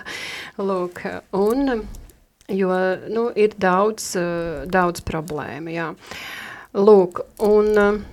Lūk, 0.60 1.04
un, 1.36 1.84
jo 2.56 2.80
nu, 3.12 3.26
ir 3.36 3.58
daudz, 3.60 4.14
daudz 4.72 5.04
problēmu. 5.08 5.76
Jā. 5.76 5.90
Lūk, 6.80 7.24
un 7.44 8.04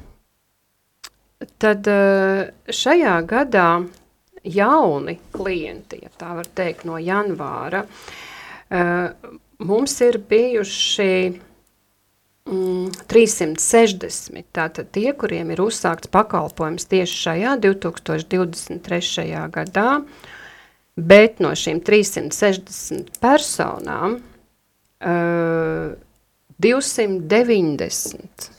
tad 1.62 1.90
šajā 2.72 3.16
gadā 3.28 3.70
jauni 4.46 5.18
klienti, 5.34 6.00
ja 6.02 6.10
tā 6.18 6.34
var 6.38 6.48
teikt, 6.56 6.86
no 6.88 6.98
janvāra, 7.02 7.84
mums 9.66 10.00
ir 10.06 10.22
bijuši 10.30 11.12
360. 12.46 14.30
Mm, 14.30 14.44
tātad 14.54 14.90
tie, 14.94 15.10
kuriem 15.18 15.50
ir 15.54 15.62
uzsākts 15.64 16.10
pakalpojums 16.14 16.86
tieši 16.90 17.16
šajā 17.24 17.56
2023. 17.64 19.26
gadā, 19.54 19.90
bet 20.96 21.42
no 21.42 21.50
šīm 21.58 21.80
360 21.84 23.18
personām 23.22 24.20
uh, 24.20 25.90
290 26.62 28.50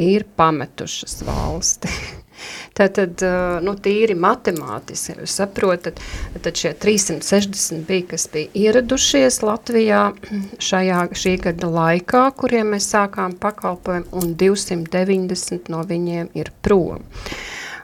ir 0.00 0.24
pametušas 0.36 1.22
valsti. 1.26 1.88
Tātad, 2.76 3.22
nu, 3.64 3.74
tīri 3.82 4.16
matemātiski, 4.18 5.16
jūs 5.20 5.36
saprotat, 5.40 6.00
tad 6.40 6.60
šie 6.60 6.72
360 6.80 7.86
bija, 7.88 8.08
kas 8.14 8.26
bija 8.32 8.50
ieradušies 8.64 9.40
Latvijā 9.44 10.02
šajā 10.62 11.04
šī 11.16 11.36
gada 11.46 11.70
laikā, 11.70 12.24
kuriem 12.38 12.74
mēs 12.74 12.90
sākām 12.94 13.36
pakalpojumu, 13.40 14.10
un 14.20 14.34
290 14.40 15.72
no 15.72 15.84
viņiem 15.86 16.30
ir 16.38 16.52
prom. 16.64 17.04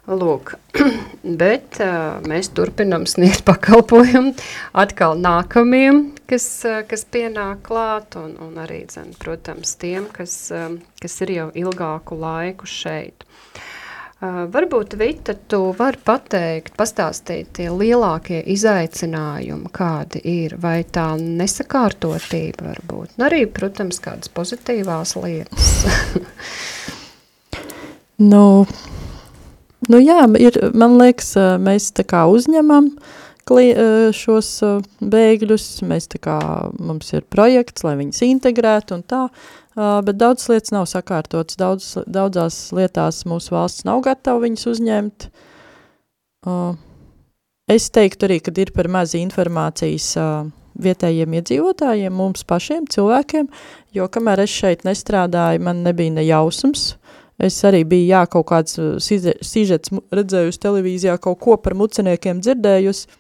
Lūk, 0.07 0.53
bet 1.41 1.81
uh, 1.83 2.21
mēs 2.31 2.53
turpinām 2.55 3.09
sniegt 3.11 3.43
pakalpojumu 3.49 4.37
atkal 4.79 5.17
nākamiem, 5.19 6.13
kas, 6.31 6.47
uh, 6.63 6.85
kas 6.87 7.03
pienāk 7.11 7.65
klāt, 7.67 8.15
un, 8.21 8.37
un 8.39 8.55
arī, 8.63 8.85
dzen, 8.87 9.11
protams, 9.19 9.75
tiem, 9.83 10.07
kas, 10.15 10.37
uh, 10.55 10.77
kas 11.03 11.19
ir 11.27 11.35
jau 11.35 11.49
ilgāku 11.59 12.21
laiku 12.23 12.71
šeit. 12.71 13.27
Uh, 14.17 14.47
varbūt, 14.49 14.95
Vita, 14.97 15.35
tu 15.37 15.75
vari 15.77 15.99
pateikt, 16.01 16.73
pastāstīt 16.79 17.51
tie 17.59 17.67
lielākie 17.69 18.39
izaicinājumi, 18.49 19.69
kādi 19.77 20.23
ir, 20.25 20.55
vai 20.57 20.79
tā 20.89 21.11
nesakārtotība 21.21 22.71
varbūt, 22.71 23.13
un 23.19 23.27
arī, 23.27 23.43
protams, 23.45 23.99
kādas 24.01 24.33
pozitīvās 24.33 25.13
lietas. 25.21 25.69
nu, 28.33 28.65
nu 29.93 30.01
jā, 30.01 30.23
ir, 30.41 30.59
man 30.73 30.97
liekas, 30.97 31.35
mēs 31.61 31.91
tā 32.01 32.09
kā 32.09 32.25
uzņemam 32.33 32.89
šos 34.17 34.51
bēgļus, 35.05 35.69
mēs 35.93 36.09
tā 36.17 36.25
kā, 36.25 36.41
mums 36.81 37.13
ir 37.13 37.29
projekts, 37.29 37.85
lai 37.85 37.99
viņus 38.01 38.25
integrētu 38.33 38.97
un 38.97 39.05
tā, 39.05 39.27
bet 39.77 40.17
daudz 40.17 40.47
lietas 40.49 40.73
nav 40.73 40.87
sakārtotas, 40.89 41.59
daudz, 41.61 41.91
daudzās 42.09 42.61
lietās 42.77 43.25
mūsu 43.29 43.53
valsts 43.53 43.85
nav 43.89 44.01
gatava 44.07 44.41
viņus 44.47 44.71
uzņemt. 44.73 45.29
Es 47.67 47.89
teiktu 47.93 48.29
arī, 48.29 48.39
ka 48.41 48.55
ir 48.63 48.73
par 48.73 48.89
maz 48.89 49.17
informācijas 49.19 50.15
vietējiem 50.81 51.35
iedzīvotājiem, 51.41 52.15
mums 52.15 52.45
pašiem 52.49 52.87
cilvēkiem, 52.93 53.49
jo 53.97 54.09
kamēr 54.13 54.45
es 54.45 54.55
šeit 54.55 54.85
nestrādāju, 54.87 55.65
man 55.65 55.83
nebija 55.87 56.15
ne 56.19 56.25
jausums. 56.27 56.95
Es 57.37 57.59
arī 57.69 57.83
biju, 57.85 58.09
jā, 58.15 58.23
kaut 58.33 58.47
kāds 58.49 58.79
sižets 59.05 59.93
redzējusi 59.93 60.61
televīzijā, 60.63 61.19
kaut 61.21 61.41
ko 61.45 61.59
par 61.61 61.77
muceniekiem 61.77 62.41
dzirdējusi, 62.45 63.11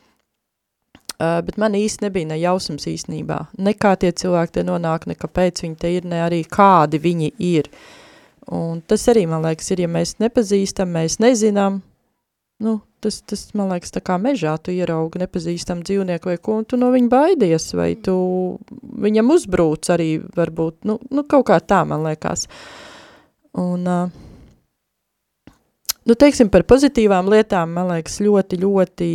Uh, 1.16 1.38
bet 1.40 1.56
man 1.56 1.72
īsti 1.72 2.04
nebija 2.04 2.28
ne 2.28 2.36
jausmas 2.36 2.84
īstenībā. 2.90 3.38
Ne 3.64 3.72
kā 3.72 3.94
tie 3.96 4.10
cilvēki 4.12 4.58
te 4.58 4.64
nonāk, 4.68 5.06
ne 5.08 5.14
kāpēc 5.16 5.62
viņi 5.64 5.78
te 5.80 5.92
ir, 5.94 6.04
ne 6.04 6.18
arī 6.26 6.42
kādi 6.44 7.00
viņi 7.00 7.30
ir. 7.40 7.70
Un 8.52 8.82
tas 8.84 9.06
arī, 9.08 9.22
man 9.30 9.46
liekas, 9.46 9.70
ir, 9.72 9.80
ja 9.86 9.88
mēs 9.88 10.18
nepazīstam, 10.20 10.92
mēs 10.92 11.16
nezinām, 11.24 11.80
nu, 12.62 12.74
tas, 13.00 13.22
tas, 13.24 13.46
man 13.56 13.72
liekas, 13.72 13.94
tā 13.96 14.02
kā 14.04 14.18
mežā 14.20 14.58
tu 14.60 14.74
ieraugi 14.76 15.22
nepazīstam 15.24 15.80
dzīvnieku 15.88 16.34
vai 16.34 16.36
ko, 16.36 16.60
un 16.60 16.68
tu 16.68 16.76
no 16.76 16.92
viņa 16.92 17.10
baidies, 17.12 17.70
vai 17.80 17.94
tu 17.96 18.18
viņam 19.06 19.32
uzbrūc 19.38 19.90
arī, 19.96 20.10
varbūt, 20.36 20.82
nu, 20.84 21.00
nu 21.16 21.24
kaut 21.24 21.48
kā 21.48 21.58
tā, 21.64 21.80
man 21.88 22.04
liekas. 22.06 22.44
Un, 23.56 23.88
uh, 23.88 24.25
Nu, 26.06 26.14
teiksim, 26.14 26.50
par 26.54 26.62
pozitīvām 26.70 27.26
lietām, 27.32 27.72
man 27.74 27.90
liekas, 27.90 28.20
ļoti, 28.22 28.60
ļoti 28.62 29.08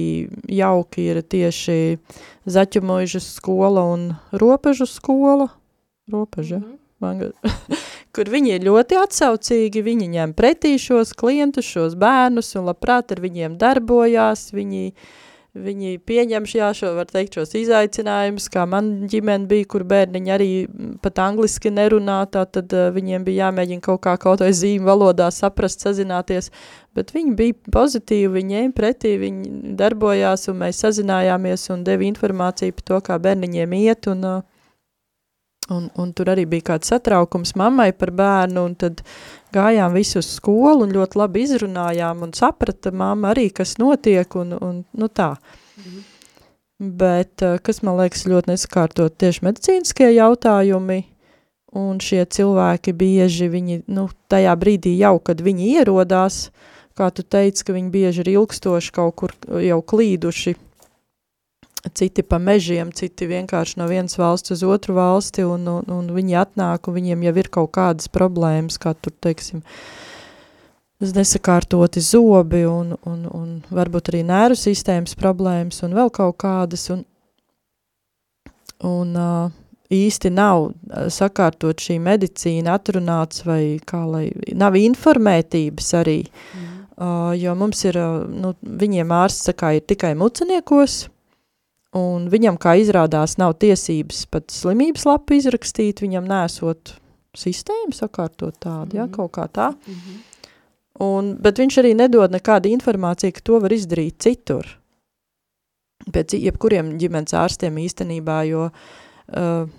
jauki 0.51 1.07
ir 1.13 1.21
tieši 1.23 1.77
Zaķumožas 2.51 3.29
skola 3.37 3.85
un 3.93 4.09
Ropežu 4.35 4.89
skola. 4.89 5.47
Ropeža, 6.11 6.59
mm 6.59 6.77
-hmm. 7.01 7.31
Kur 8.15 8.29
viņi 8.29 8.55
ir 8.55 8.61
ļoti 8.67 8.97
atsaucīgi, 8.99 9.81
viņi 9.81 10.07
ņem 10.07 10.33
pretī 10.33 10.77
šos 10.77 11.13
klientus, 11.13 11.65
šos 11.65 11.95
bērnus 11.95 12.55
un 12.55 12.65
labprāt 12.65 13.11
ar 13.11 13.21
viņiem 13.21 13.57
darbojās, 13.57 14.51
viņi 14.53 14.91
uh, 14.91 15.30
viņi 15.57 15.97
pieņem 16.07 16.45
jā, 16.47 16.69
šo, 16.75 16.93
var 16.95 17.09
teikt, 17.09 17.35
šos 17.35 17.51
izaicinājumus, 17.59 18.47
kā 18.51 18.63
man 18.69 19.07
ģimene 19.11 19.49
bija, 19.49 19.67
kur 19.73 19.83
bērniņi 19.87 20.31
arī 20.31 20.49
pat 21.03 21.19
angliski 21.19 21.71
nerunā, 21.73 22.21
tad 22.31 22.71
uh, 22.71 22.87
viņiem 22.95 23.25
bija 23.27 23.47
jāmēģina 23.49 23.83
kaut 23.83 24.01
kā 24.05 24.15
kaut 24.21 24.43
vai 24.45 24.53
zīmu 24.55 24.87
valodā 24.87 25.27
saprast, 25.35 25.83
sazināties, 25.83 26.51
bet 26.95 27.11
viņi 27.15 27.35
bija 27.35 27.57
pozitīvi, 27.75 28.31
viņi 28.37 28.55
ņēma 28.55 28.77
pretī, 28.77 29.17
viņi 29.19 29.75
darbojās 29.79 30.47
un 30.51 30.61
mēs 30.63 30.79
sazinājāmies 30.85 31.67
un 31.75 31.83
deva 31.87 32.07
informāciju 32.07 32.77
par 32.79 32.87
to, 32.87 33.03
kā 33.09 33.19
bērniņiem 33.27 33.77
iet 33.81 34.07
un 34.11 34.27
uh, 34.37 34.41
Un, 35.71 35.87
un 35.95 36.09
tur 36.11 36.27
arī 36.33 36.43
bija 36.49 36.73
kāds 36.73 36.91
satraukums 36.91 37.53
mammai 37.59 37.91
par 37.95 38.11
bērnu, 38.11 38.63
un 38.67 38.73
tad 38.75 39.03
gājām 39.55 39.95
visu 39.95 40.19
uz 40.19 40.27
skolu 40.35 40.83
un 40.83 40.95
ļoti 40.95 41.19
labi 41.21 41.45
izrunājām 41.45 42.25
un 42.25 42.33
saprata 42.35 42.91
mamma 42.91 43.31
arī, 43.31 43.47
kas 43.55 43.77
notiek 43.79 44.35
un, 44.35 44.55
un 44.59 44.81
nu 44.91 45.07
tā. 45.07 45.35
Mhm. 45.79 46.01
Bet, 46.97 47.41
eh, 47.45 47.59
kas 47.61 47.83
man 47.85 47.99
liekas 47.99 48.25
ļoti 48.25 48.51
nesakārtot 48.51 49.15
tieši 49.21 49.45
medicīniskie 49.45 50.09
jautājumi, 50.15 51.03
un 51.77 51.99
šie 52.03 52.25
cilvēki 52.25 52.93
bieži 52.97 53.47
viņi, 53.51 53.83
nu, 53.93 54.07
tajā 54.31 54.55
brīdī 54.59 54.95
jau, 54.99 55.19
kad 55.23 55.43
viņi 55.45 55.75
ierodās, 55.77 56.49
kā 56.97 57.11
tu 57.15 57.23
teici, 57.23 57.63
ka 57.63 57.75
viņi 57.77 57.93
bieži 57.93 58.25
ir 58.25 58.33
ilgstoši 58.33 58.91
kaut 58.97 59.15
kur 59.21 59.35
jau 59.61 59.79
klīduši 59.81 60.55
citi 61.89 62.23
pa 62.23 62.37
mežiem, 62.37 62.91
citi 62.93 63.27
vienkārši 63.29 63.79
no 63.81 63.87
vienas 63.89 64.17
valsts 64.19 64.53
uz 64.53 64.63
otru 64.63 64.95
valsti, 64.97 65.45
un, 65.47 65.65
un, 65.67 65.87
un 65.89 66.09
viņi 66.13 66.37
atnāk, 66.43 66.87
un 66.87 66.97
viņiem 66.97 67.25
jau 67.27 67.35
ir 67.41 67.49
kaut 67.49 67.71
kādas 67.77 68.11
problēmas, 68.11 68.77
kā 68.81 68.93
tur, 68.93 69.13
teiksim, 69.23 69.63
nesakārtoti 71.01 72.03
zobi, 72.05 72.61
un, 72.69 72.93
un, 73.09 73.23
un 73.25 73.55
varbūt 73.73 74.11
arī 74.11 74.21
nēru 74.27 74.57
sistēmas 74.59 75.17
problēmas, 75.17 75.81
un 75.85 75.97
vēl 75.97 76.11
kaut 76.13 76.37
kādas, 76.43 76.85
un, 76.93 77.01
un 78.85 79.15
uh, 79.17 79.49
īsti 79.91 80.29
nav 80.33 80.69
sakārtot 81.11 81.81
šī 81.81 81.97
medicīna 82.03 82.77
atrunāts, 82.77 83.41
vai 83.47 83.79
kā 83.85 84.03
lai, 84.05 84.27
nav 84.53 84.77
informētības 84.77 85.89
arī, 86.03 86.19
mm. 86.29 86.69
uh, 86.93 87.31
jo 87.41 87.57
mums 87.57 87.81
ir, 87.89 87.97
uh, 87.97 88.21
nu, 88.29 88.53
viņiem 88.61 89.17
ārsts 89.17 89.49
sakā, 89.49 89.73
ir 89.79 89.89
tikai 89.89 90.13
muceniekos, 90.19 91.07
un 91.97 92.27
viņam, 92.31 92.57
kā 92.61 92.75
izrādās, 92.79 93.37
nav 93.41 93.57
tiesības 93.61 94.25
pat 94.31 94.51
slimības 94.53 95.05
lapu 95.07 95.37
izrakstīt, 95.37 96.03
viņam 96.03 96.27
nesot 96.29 96.95
sistēmu 97.37 97.95
sakārtot 97.95 98.57
tādu, 98.59 98.85
mm 98.85 98.91
-hmm. 98.91 98.97
ja, 98.97 99.05
mhm. 99.05 99.13
kaut 99.13 99.31
kā 99.31 99.47
tā. 99.47 99.71
Mm 99.71 99.93
-hmm. 99.93 100.17
un, 100.99 101.35
bet 101.41 101.59
viņš 101.59 101.77
arī 101.77 101.95
nedod 101.95 102.31
nekādu 102.31 102.69
informāciju, 102.69 103.31
ka 103.31 103.41
to 103.43 103.59
var 103.59 103.73
izdarīt 103.73 104.15
citur. 104.19 104.77
Pēc 106.11 106.33
jebkuriem 106.33 106.97
ģimenes 106.97 107.33
ārstiem 107.33 107.77
īstenībā, 107.77 108.43
jo 108.49 108.69
uh, 108.71 109.69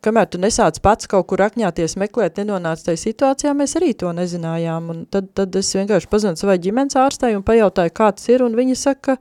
kamēr 0.00 0.28
tu 0.30 0.38
nesāc 0.38 0.80
pats 0.80 1.06
kaut 1.06 1.26
kur 1.26 1.38
akņāties, 1.38 1.96
meklēt, 1.96 2.38
nenonāc 2.40 2.82
tajā 2.84 2.96
situācijā, 2.96 3.54
mēs 3.54 3.76
arī 3.76 3.94
to 3.94 4.12
nezinājām. 4.12 4.90
Un 4.90 5.06
tad, 5.06 5.32
tad 5.34 5.56
es 5.56 5.74
vienkārši 5.74 6.08
pazinu 6.08 6.36
savai 6.36 6.58
ģimenes 6.58 6.96
ārstei 6.96 7.36
un 7.36 7.42
pajautāju, 7.42 7.94
kāds 7.94 8.28
ir, 8.28 8.42
un 8.42 8.56
viņa 8.58 8.76
saka, 8.78 9.18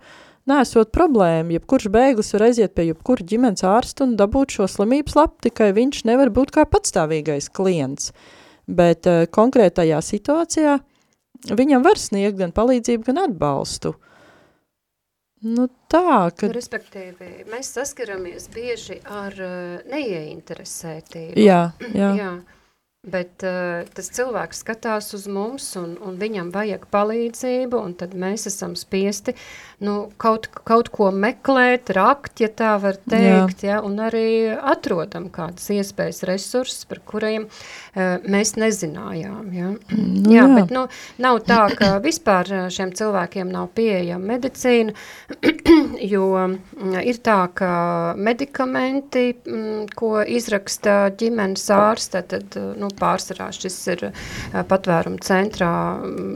nesot 0.48 0.92
problēma, 0.96 1.56
jebkurš 1.58 1.90
bēglis 1.94 2.34
var 2.36 2.48
aiziet 2.48 2.74
pie 2.78 2.90
jebkura 2.90 3.26
ģimenes 3.28 3.66
ārsta 3.68 4.06
un 4.08 4.16
dabūt 4.20 4.58
šo 4.58 4.68
slimības 4.72 5.18
lapu, 5.20 5.42
tikai 5.48 5.72
viņš 5.78 6.04
nevar 6.10 6.32
būt 6.34 6.54
kā 6.56 6.66
patstāvīgais 6.70 7.52
klients. 7.54 8.12
Bet 8.68 9.08
uh, 9.08 9.26
konkrētajā 9.32 10.02
situācijā 10.04 10.80
viņam 11.56 11.86
var 11.86 12.00
sniegt 12.02 12.40
gan 12.42 12.52
palīdzību, 12.56 13.08
gan 13.08 13.24
atbalstu. 13.28 13.94
Nu 15.48 15.68
tā, 15.92 16.32
ka... 16.34 16.48
Nu, 16.50 16.56
respektīvi, 16.56 17.46
mēs 17.52 17.70
saskaramies 17.76 18.50
bieži 18.52 18.98
ar 19.06 19.36
uh, 19.38 19.84
neieinteresētību. 19.92 21.38
Jā, 21.38 21.62
jā. 21.94 22.14
jā. 22.24 22.32
Bet 23.08 23.46
uh, 23.48 23.88
tas 23.96 24.10
cilvēks 24.12 24.64
skatās 24.66 25.14
uz 25.16 25.28
mums 25.32 25.70
un, 25.80 25.96
un 26.04 26.18
viņam 26.20 26.52
vajag 26.52 26.88
palīdzību 26.92 27.80
un 27.80 27.96
tad 28.00 28.16
mēs 28.18 28.50
esam 28.52 28.76
spiesti 28.76 29.36
nu, 29.78 30.10
kaut, 30.18 30.48
kaut 30.66 30.90
ko 30.90 31.10
meklēt, 31.14 31.92
rakt, 31.94 32.42
ja 32.42 32.50
tā 32.50 32.74
var 32.82 32.98
teikt, 32.98 33.62
jā. 33.62 33.78
Ja, 33.78 33.82
un 33.86 34.00
arī 34.02 34.50
atrodam 34.56 35.28
kādas 35.34 35.68
iespējas 35.74 36.24
resursus, 36.26 36.88
par 36.90 37.02
kuriem 37.06 37.46
uh, 37.46 38.18
mēs 38.26 38.56
nezinājām. 38.58 39.54
Ja. 39.54 39.74
Nu, 40.18 40.32
jā, 40.34 40.44
jā, 40.44 40.56
bet 40.56 40.72
nu, 40.74 40.82
nav 41.22 41.38
tā, 41.46 41.60
ka 41.78 41.90
vispār 42.08 42.50
šiem 42.74 42.90
cilvēkiem 42.98 43.52
nav 43.54 43.70
pieejama 43.78 44.34
medicīna, 44.34 44.96
jo 46.14 46.26
ir 47.04 47.20
tā, 47.24 47.38
ka 47.56 47.70
medikamenti, 48.18 49.28
m, 49.46 49.86
ko 49.98 50.18
izraksta 50.24 50.98
ģimenes 51.20 51.68
ārste, 51.76 52.24
tad 52.34 52.58
nu, 52.80 52.90
pārsvarā 53.00 53.50
šis 53.56 53.78
ir 53.94 54.04
patvērumu 54.70 55.22
centrā 55.24 55.72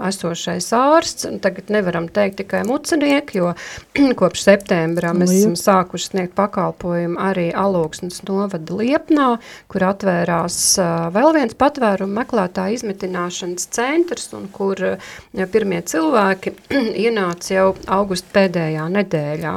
esošais 0.08 0.70
ārsts, 0.78 1.28
tagad 1.44 1.72
nevaram 1.74 2.08
teikt 2.12 2.42
tikai 2.42 2.64
mucenieki, 2.68 3.42
jo 3.42 3.54
kopš 4.22 4.46
septembra 4.48 5.14
mēs 5.18 5.34
esam 5.42 5.58
sākuši 5.60 6.12
sniegt 6.12 6.36
pakalpojumu 6.38 7.20
arī 7.22 7.50
Alūksnes 7.58 8.24
novada 8.30 8.78
Liepnā, 8.78 9.30
kur 9.72 9.88
atvērās 9.90 10.58
vēl 11.16 11.36
viens 11.38 11.58
patvērumu 11.58 12.20
meklētāju 12.22 12.80
izmitināšanas 12.80 13.70
centrs, 13.76 14.32
un 14.38 14.48
kur 14.54 14.82
pirmie 15.52 15.84
cilvēki 15.86 16.56
ienāca 17.06 17.56
jau 17.56 17.70
augusta 18.00 18.40
pēdējā 18.40 18.90
nedēļā. 19.00 19.56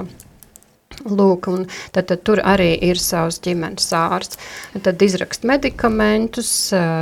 Lūk, 1.05 1.49
tad, 1.93 2.07
tad 2.09 2.23
tur 2.25 2.41
arī 2.41 2.71
ir 2.87 2.99
savs 3.01 3.41
ģimenes 3.45 3.91
ārsts. 3.99 4.39
Tad 4.85 5.03
izrakst 5.05 5.45
medikamentus, 5.49 6.51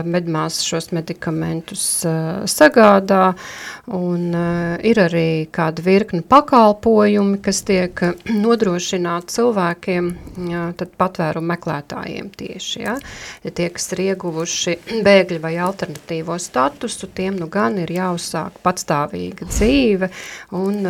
medmās 0.08 0.62
šos 0.66 0.90
medikamentus 0.96 1.84
sagādā, 2.50 3.34
un 3.92 4.32
ir 4.82 5.00
arī 5.02 5.46
kāda 5.54 5.84
virkni 5.84 6.22
pakalpojumi, 6.26 7.38
kas 7.44 7.62
tiek 7.68 8.02
nodrošināti 8.32 9.36
cilvēkiem, 9.36 10.10
tad 10.80 10.96
patvērumu 10.98 11.52
meklētājiem 11.52 12.32
tieši, 12.38 12.82
ja? 12.82 12.96
ja 13.44 13.54
tie, 13.54 13.68
kas 13.74 13.90
ir 13.94 14.04
ieguvuši 14.08 15.02
bēgļu 15.04 15.40
vai 15.42 15.54
alternatīvo 15.62 16.38
statusu, 16.42 17.10
tiem 17.14 17.38
nu 17.38 17.50
gan 17.52 17.78
ir 17.82 17.92
jāuzsāk 17.92 18.58
patstāvīga 18.64 19.46
dzīve, 19.50 20.10
un 20.58 20.82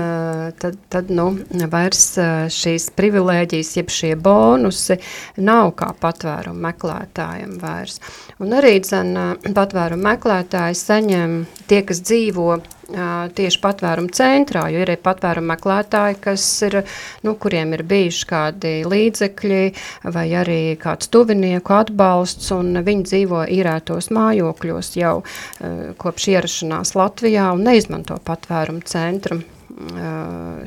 tad, 0.63 0.81
tad 0.93 1.13
nu, 1.13 1.33
vairs 1.73 2.07
šīs 2.53 2.92
privilēģijas, 2.99 3.73
jeb 3.79 3.93
šie 3.93 4.13
bonusi 4.17 4.99
nav 5.43 5.73
kā 5.79 5.93
patvērumu 6.03 6.67
meklētājiem 6.69 7.57
vairs. 7.63 7.99
Un 8.43 8.55
arī 8.59 8.79
dzen, 8.85 9.17
patvērumu 9.55 10.07
meklētāji 10.11 10.79
saņem 10.83 11.43
tie, 11.71 11.83
kas 11.89 12.03
dzīvo 12.05 12.61
tieši 13.37 13.61
patvērumu 13.63 14.13
centrā, 14.13 14.67
jo 14.73 14.83
ir 14.85 14.93
patvērumu 15.03 15.53
meklētāji, 15.53 16.19
kas 16.23 16.45
ir, 16.67 16.81
nu, 17.25 17.35
kuriem 17.41 17.73
ir 17.77 17.85
bijuši 17.89 18.29
kādi 18.29 18.75
līdzekļi 18.89 19.63
vai 20.13 20.27
arī 20.37 20.61
kāds 20.81 21.09
tuvinieku 21.13 21.77
atbalsts, 21.79 22.51
un 22.57 22.83
viņi 22.85 23.09
dzīvo 23.09 23.47
īrētos 23.57 24.11
mājokļos 24.13 24.93
jau 24.99 25.17
kopš 26.03 26.29
ierašanās 26.35 26.95
Latvijā 26.99 27.49
un 27.57 27.67
neizmanto 27.71 28.19
patvērumu 28.27 28.85
centru 28.89 29.43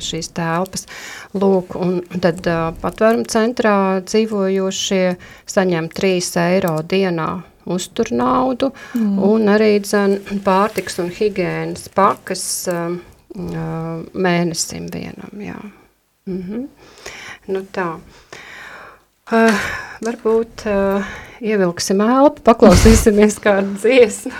šīs 0.02 0.30
telpas. 0.36 0.86
Lūk, 1.34 1.76
un 1.80 2.00
tad 2.22 2.46
patvērumu 2.82 3.26
centrā 3.32 3.76
dzīvojošie 4.06 5.04
saņem 5.50 5.90
3 5.96 6.30
eiro 6.46 6.76
dienā 6.82 7.30
uztur 7.66 8.12
naudu 8.14 8.70
mm. 8.94 9.16
un 9.26 9.48
arī 9.50 9.72
dzen 9.82 10.20
pārtiks 10.46 11.00
un 11.02 11.10
higienas 11.10 11.88
pakas 11.94 12.44
mēnesim 13.36 14.86
vienam, 14.92 15.42
jā. 15.42 15.58
Mm 16.26 16.42
-hmm. 16.42 16.66
Nu 17.46 17.62
tā. 17.72 17.98
Uh, 19.32 19.54
varbūt 20.02 20.66
uh, 20.70 21.06
ievilksim 21.40 22.00
elpu, 22.00 22.42
paklausīsimies 22.46 23.38
kādu 23.42 23.74
dziesmu. 23.82 24.32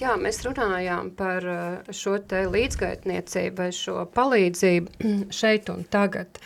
Jā, 0.00 0.14
mēs 0.20 0.42
runājām 0.46 1.12
par 1.18 1.48
eh, 1.48 1.92
šo 1.94 2.18
te 2.28 2.44
līdzgaitniecību 2.50 3.58
vai 3.58 3.70
šo 3.76 4.06
palīdzību 4.14 5.12
šeit 5.40 5.70
un 5.72 5.84
tagad. 5.92 6.40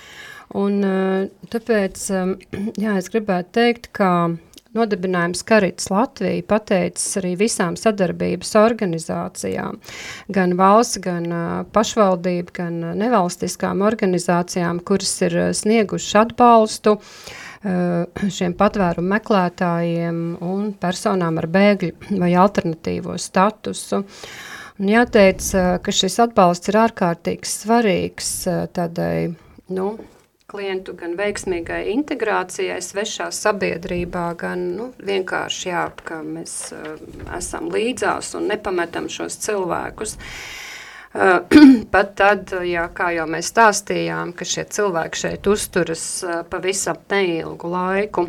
Un 0.56 0.82
eh, 0.86 1.46
tāpēc, 1.52 2.08
jā, 2.84 2.98
es 2.98 3.10
gribētu 3.12 3.56
teikt, 3.60 3.90
ka 3.96 4.10
Nodibinājums 4.76 5.40
Karits 5.48 5.88
Latvija 5.88 6.44
pateicis 6.50 7.16
arī 7.16 7.30
visām 7.40 7.78
sadarbības 7.80 8.50
organizācijām, 8.60 9.78
gan 10.36 10.52
valsts, 10.58 11.00
gan 11.00 11.30
uh, 11.32 11.46
pašvaldību, 11.72 12.52
gan 12.58 12.76
uh, 12.82 12.92
nevalstiskām 13.00 13.80
organizācijām, 13.86 14.82
kuras 14.84 15.14
ir 15.24 15.38
uh, 15.40 15.48
snieguši 15.56 16.18
atbalstu 16.26 16.98
uh, 16.98 17.08
šiem 17.62 18.56
patvērumu 18.58 19.08
meklētājiem 19.14 20.18
un 20.44 20.68
personām 20.80 21.40
ar 21.40 21.48
bēgļu 21.52 22.18
vai 22.20 22.34
alternatīvo 22.36 23.16
statusu. 23.20 24.02
Un 24.76 24.90
jāteic, 24.92 25.40
eh, 25.56 25.78
ka 25.80 25.92
šis 25.92 26.18
atbalsts 26.26 26.68
ir 26.68 26.76
ārkārtīgi 26.82 27.48
svarīgs 27.48 28.32
eh, 28.50 28.66
tādai, 28.76 29.32
nu, 29.72 29.86
klientu 30.46 30.92
gan 30.94 31.16
veiksmīgai 31.16 31.86
integrācijai 31.94 32.76
svešā 32.84 33.30
sabiedrībā, 33.32 34.26
gan 34.36 34.68
nu, 34.76 34.90
vienkārši 35.00 35.72
jā, 35.72 35.88
ka 36.06 36.20
mēs 36.22 36.52
uh, 36.76 36.92
esam 37.34 37.66
līdzās 37.72 38.36
un 38.38 38.46
nepametam 38.52 39.08
šos 39.10 39.40
cilvēkus. 39.42 40.14
Uh, 40.14 40.22
Eh, 40.22 40.65
pat 41.94 42.12
tad, 42.18 42.52
ja, 42.66 42.88
kā 42.92 43.12
jau 43.16 43.24
mēs 43.30 43.48
stāstījām, 43.52 44.34
ka 44.36 44.44
šie 44.48 44.66
cilvēki 44.76 45.22
šeit 45.22 45.48
uzturas 45.48 46.04
pavisam 46.50 46.98
neilgu 47.10 47.70
laiku, 47.72 48.26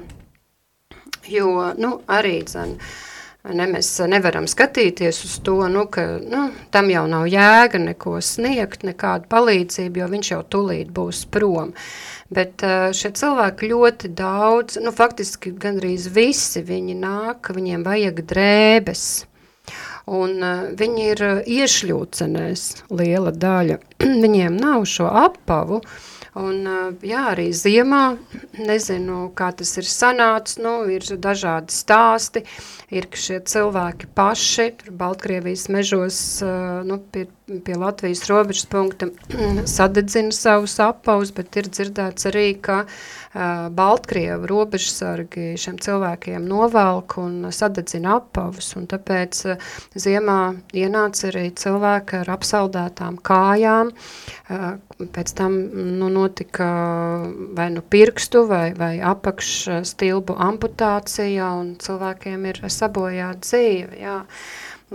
jo 1.27 1.73
nu, 1.77 1.91
arī 2.07 2.39
dzen, 2.47 2.77
ne, 3.51 3.67
mēs 3.73 3.91
nevaram 4.07 4.47
skatīties 4.47 5.19
uz 5.27 5.37
to, 5.43 5.57
nu, 5.71 5.87
ka 5.91 6.05
nu, 6.23 6.47
tam 6.71 6.91
jau 6.93 7.03
nav 7.11 7.27
jēga 7.31 7.81
neko 7.83 8.17
sniegt, 8.23 8.85
nekādu 8.87 9.27
palīdzību, 9.31 10.03
jo 10.03 10.11
viņš 10.13 10.31
jau 10.35 10.43
tulīt 10.55 10.93
būs 10.95 11.25
prom. 11.31 11.73
Bet 12.31 12.63
šie 12.95 13.11
cilvēki 13.15 13.71
ļoti 13.71 14.11
daudz, 14.15 14.79
nu, 14.83 14.95
faktiski 14.95 15.55
gandrīz 15.59 16.07
visi 16.15 16.63
viņi 16.63 16.95
nāk, 17.03 17.51
viņiem 17.55 17.83
vajag 17.87 18.23
drēbes, 18.31 19.07
un 20.07 20.37
uh, 20.41 20.67
viņi 20.77 21.07
ir 21.13 21.23
uh, 21.25 21.39
iešļūcenēs 21.43 22.63
liela 22.95 23.33
daļa. 23.35 23.79
Viņiem 24.23 24.57
nav 24.59 24.85
šo 24.89 25.09
apavu, 25.11 25.81
un 26.39 26.61
uh, 26.63 26.93
jā, 27.05 27.25
arī 27.33 27.49
ziemā, 27.55 28.03
nezinu, 28.57 29.27
kā 29.37 29.51
tas 29.57 29.75
ir 29.81 29.89
sanācis, 29.89 30.61
nu, 30.63 30.79
ir 30.91 31.05
dažādi 31.19 31.75
stāsti, 31.75 32.45
ir, 32.93 33.07
ka 33.11 33.19
šie 33.19 33.39
cilvēki 33.43 34.07
paši, 34.15 34.67
Baltkrievijas 34.95 35.67
mežos, 35.73 36.19
nu, 36.87 36.99
pie, 37.11 37.25
pie 37.47 37.75
Latvijas 37.79 38.23
robežas 38.29 38.67
punkta 38.71 39.09
sadedzina 39.77 40.35
savus 40.35 40.77
apavus, 40.83 41.33
bet 41.35 41.59
ir 41.59 41.71
dzirdēts 41.71 42.29
arī, 42.31 42.49
ka 42.63 42.85
Baltkrievu 43.77 44.47
robežsargi 44.49 45.51
šiem 45.59 45.77
cilvēkiem 45.83 46.45
novelk 46.47 47.17
un 47.21 47.49
sadedzina 47.53 48.15
apavus, 48.17 48.71
un 48.79 48.87
tāpēc 48.89 49.41
ziemā 49.99 50.39
ienāca 50.73 51.27
arī 51.29 51.51
cilvēki 51.59 52.21
ar 52.23 52.31
apsaldētām 52.37 53.19
kājām, 53.27 53.91
pēc 54.97 55.33
tam 55.37 55.59
nu, 55.99 56.09
notika 56.13 56.69
vai 57.57 57.67
nu 57.75 57.83
pirkstu 57.85 58.45
vai, 58.49 58.71
vai 58.77 58.95
apakšstilbu 59.03 60.37
amputācija, 60.47 61.51
un 61.59 61.75
cilvēkiem 61.83 62.47
ir 62.49 62.63
sabojāta 62.77 63.43
dzīve, 63.43 63.99
jā. 64.01 64.21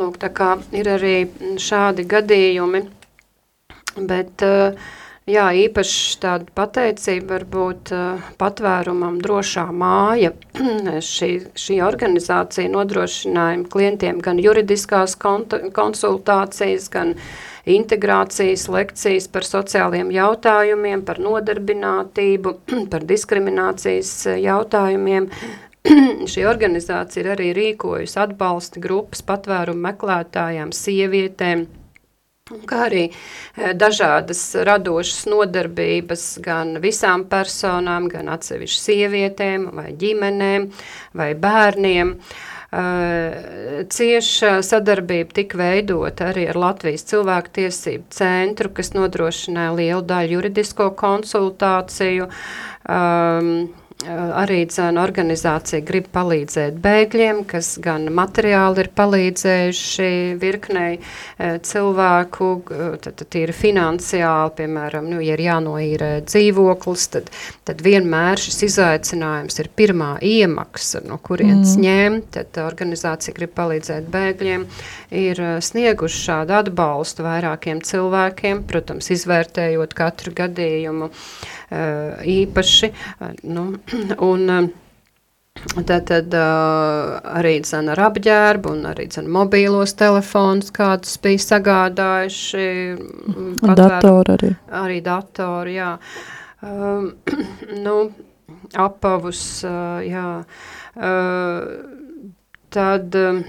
Lūk, 0.00 0.16
tā 0.22 0.32
kā 0.32 0.54
ir 0.72 0.88
arī 0.88 1.16
šādi 1.60 2.06
gadījumi, 2.08 2.86
bet 4.08 4.44
uh, 4.46 4.92
Jā, 5.22 5.52
īpaši 5.54 6.16
tāda 6.18 6.48
pateicība 6.50 7.36
varbūt 7.36 7.92
uh, 7.94 8.22
patvērumam 8.42 9.20
drošā 9.22 9.68
māja. 9.70 10.32
šī, 11.12 11.28
šī 11.54 11.76
organizācija 11.86 12.66
nodrošināja 12.72 13.60
klientiem 13.70 14.18
gan 14.24 14.40
juridiskās 14.42 15.14
konsultācijas, 15.22 16.88
gan 16.90 17.14
integrācijas 17.70 18.66
lekcijas 18.66 19.30
par 19.30 19.46
sociāliem 19.46 20.10
jautājumiem, 20.10 21.06
par 21.06 21.22
nodarbinātību, 21.22 22.56
par 22.92 23.06
diskriminācijas 23.06 24.16
jautājumiem. 24.42 25.30
šī 26.32 26.44
organizācija 26.46 27.24
ir 27.24 27.30
arī 27.34 27.52
rīkojusi 27.56 28.18
atbalsta 28.22 28.82
grupas 28.82 29.24
patvērumu 29.26 29.82
meklētājām, 29.88 30.70
sievietēm, 30.76 31.66
kā 32.70 32.84
arī 32.86 33.04
eh, 33.08 33.72
dažādas 33.78 34.44
radošas 34.68 35.26
nodarbības 35.32 36.26
gan 36.44 36.76
visām 36.82 37.26
personām, 37.30 38.08
gan 38.12 38.30
atsevišķi 38.36 38.82
sievietēm 38.86 39.68
vai 39.74 39.92
ģimenēm 39.98 40.72
vai 41.18 41.32
bērniem. 41.38 42.16
Uh, 42.16 42.48
cieša 43.92 44.62
sadarbība 44.64 45.34
tika 45.36 45.58
veidota 45.60 46.30
arī 46.30 46.46
ar 46.48 46.56
Latvijas 46.56 47.04
cilvēktiesību 47.10 48.06
centru, 48.16 48.70
kas 48.72 48.94
nodrošināja 48.96 49.74
lielu 49.76 50.00
daļu 50.08 50.38
juridisko 50.38 50.88
konsultāciju. 50.96 52.30
Um, 52.88 53.50
arī 54.08 54.62
dzēna 54.68 55.02
organizācija 55.02 55.82
grib 55.86 56.08
palīdzēt 56.14 56.78
bēgļiem, 56.82 57.42
kas 57.48 57.74
gan 57.82 58.08
materiāli 58.14 58.82
ir 58.84 58.90
palīdzējuši 58.96 60.08
virknei 60.40 60.98
cilvēku, 61.38 62.50
tad, 63.04 63.16
tad 63.20 63.38
ir 63.38 63.52
finansiāli, 63.56 64.54
piemēram, 64.58 65.08
nu, 65.12 65.20
ja 65.22 65.36
ir 65.36 65.44
jānoīrē 65.46 66.10
dzīvoklis, 66.26 67.06
tad, 67.14 67.30
tad 67.68 67.84
vienmēr 67.84 68.40
šis 68.42 68.62
izaicinājums 68.68 69.60
ir 69.62 69.70
pirmā 69.76 70.14
iemaksa, 70.26 71.02
no 71.06 71.18
kurienes 71.22 71.76
mm. 71.76 71.86
ņemt, 71.86 72.30
tad 72.38 72.62
organizācija 72.64 73.36
grib 73.36 73.54
palīdzēt 73.58 74.10
bēgļiem, 74.12 74.66
ir 75.22 75.42
snieguši 75.62 76.22
šādu 76.26 76.58
atbalstu 76.58 77.26
vairākiem 77.26 77.82
cilvēkiem, 77.86 78.64
protams, 78.68 79.10
izvērtējot 79.14 79.96
katru 79.96 80.34
gadījumu, 80.36 81.10
īpaši. 81.72 82.90
Nu, 83.48 83.64
un, 84.32 84.72
Tad, 85.62 86.06
tad 86.08 86.32
uh, 86.34 87.18
arī 87.38 87.58
dzen, 87.62 87.90
ar 87.92 88.00
apģērbu 88.08 88.70
un 88.72 88.86
arī 88.88 89.04
dzen, 89.12 89.28
mobīlos 89.30 89.92
telefonus, 90.00 90.72
kādus 90.74 91.18
bija 91.22 91.42
sagādājuši. 91.44 92.64
Datoru 93.60 94.34
arī. 94.34 94.50
Arī 94.80 94.98
datoru, 95.04 95.74
jā. 95.76 95.90
Um, 96.64 97.12
nu, 97.84 97.96
apavus, 98.74 99.44
uh, 99.68 100.00
jā. 100.02 100.26
Uh, 100.96 101.62
tad 102.72 103.20
uh, 103.20 103.44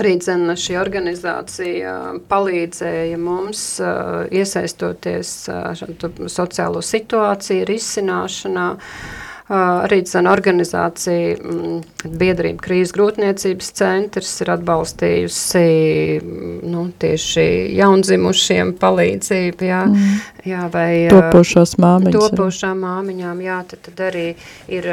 arī 0.00 0.14
dzen, 0.22 0.46
šī 0.58 0.78
organizācija 0.80 1.94
palīdzēja 2.30 3.18
mums 3.20 3.66
uh, 3.82 4.24
iesaistoties 4.34 5.34
uh, 5.52 5.84
sociālo 6.30 6.82
situāciju 6.84 7.68
risināšanā. 7.70 8.70
Uh, 8.74 9.22
Cena 9.44 10.30
organizācija, 10.32 11.36
mm, 11.36 11.80
biedrība 12.16 12.62
krīzes 12.64 12.94
grūtniecības 12.96 13.66
centrs 13.76 14.30
ir 14.40 14.50
atbalstījusi 14.54 15.64
mm, 16.16 16.54
nu, 16.72 16.86
tieši 16.96 17.44
jaundzimušiem 17.76 18.72
palīdzību, 18.80 19.66
jā, 19.68 19.82
mm. 19.90 20.14
jā 20.48 20.62
vai 20.72 20.88
topošās 21.12 21.76
māmiņas. 21.76 22.30
Topošām 22.32 22.80
māmiņām, 22.86 23.42
jā, 23.44 23.58
tad, 23.68 23.82
tad 23.90 24.00
arī 24.06 24.24
ir 24.72 24.88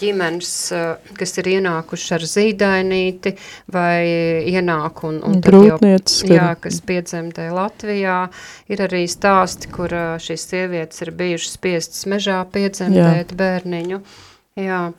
ģimenes, 0.00 0.54
kas 1.20 1.36
ir 1.42 1.52
ienākuši 1.58 2.16
ar 2.16 2.26
zīdainīti 2.32 3.34
vai 3.76 4.48
ienāk 4.48 5.04
un, 5.10 5.20
un 5.28 5.44
Grūtniecis, 5.44 6.24
jā, 6.32 6.48
kas 6.56 6.80
piedzemdē 6.88 7.50
Latvijā. 7.52 8.22
Ir 8.72 8.80
arī 8.86 9.04
stāsti, 9.10 9.68
kur 9.76 9.92
šīs 10.24 10.48
sievietes 10.54 11.04
ir 11.04 11.12
bijušas 11.20 11.56
spiestas 11.60 12.08
mežā 12.08 12.40
piedzemdēt 12.48 13.34
jā. 13.34 13.40
bērniņu 13.44 13.89
viņu. 13.90 14.02
Jā. 14.60 14.90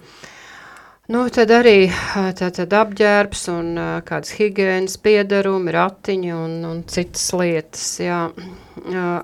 Nu, 1.12 1.26
tad 1.34 1.52
arī 1.52 1.92
tā, 2.38 2.52
tad 2.56 2.72
apģērbs 2.72 3.48
un 3.52 3.76
kādas 4.08 4.32
higienas 4.38 4.96
piedarumi, 5.02 5.74
ratiņi 5.76 6.32
un, 6.36 6.54
un 6.66 6.84
citas 6.88 7.32
lietas. 7.36 8.00
Jā. 8.00 8.30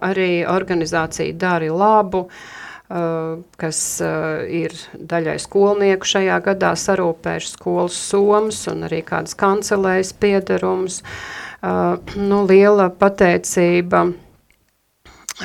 Arī 0.03 0.43
organizācija 0.45 1.33
dara 1.39 1.71
labu, 1.71 2.27
kas 3.57 3.79
ir 4.51 4.75
daļai 4.93 5.37
skolnieku 5.39 6.07
šajā 6.07 6.37
gadā 6.43 6.73
sarūpējuši 6.75 7.53
skolas 7.55 7.97
somas 8.11 8.61
un 8.71 8.87
arī 8.87 9.01
kādas 9.07 9.35
kancelējas 9.39 10.13
piedarumus. 10.19 11.01
Nu, 11.63 12.43
liela 12.47 12.91
pateicība 12.91 14.09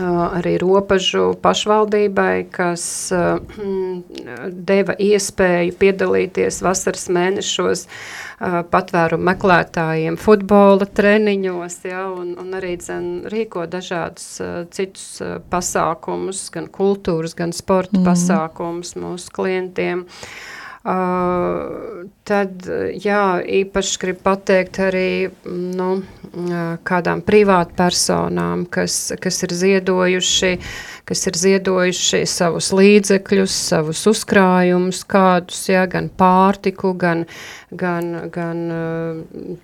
arī 0.01 0.55
robežu 0.61 1.33
pašvaldībai, 1.43 2.47
kas 2.53 2.85
deva 4.71 4.95
iespēju 4.97 5.75
piedalīties 5.81 6.63
vasaras 6.65 7.09
mēnešos 7.13 7.87
patvērumu 8.73 9.29
meklētājiem 9.29 10.17
futbola 10.19 10.89
treniņos, 10.89 11.77
ja, 11.87 12.07
un, 12.11 12.33
un 12.41 12.57
arī 12.59 12.77
dzen, 12.81 13.11
rīko 13.33 13.67
dažādus 13.71 14.41
citus 14.75 15.21
pasākumus, 15.53 16.49
gan 16.55 16.67
kultūras, 16.73 17.37
gan 17.39 17.53
sporta 17.55 18.01
mm. 18.01 18.09
pasākumus 18.09 18.97
mūsu 18.99 19.37
klientiem. 19.37 20.07
Uh, 20.07 20.51
tad, 22.27 22.67
jā, 22.99 23.27
īpaši 23.63 23.99
gribu 24.03 24.25
pateikt 24.27 24.81
arī, 24.83 25.31
nu, 25.47 26.03
kādām 26.33 27.21
privātpersonām, 27.27 28.65
kas, 28.73 29.13
kas 29.21 29.43
ir 29.45 29.53
ziedojuši, 29.53 30.53
kas 31.09 31.27
ir 31.29 31.37
ziedojuši 31.37 32.23
savus 32.31 32.71
līdzekļus, 32.73 33.57
savus 33.69 34.01
uzkrājumus, 34.09 35.03
kādus, 35.09 35.61
ja, 35.69 35.85
gan 35.91 36.09
pārtiku, 36.09 36.95
gan, 36.97 37.27
gan, 37.69 38.31
gan 38.33 38.63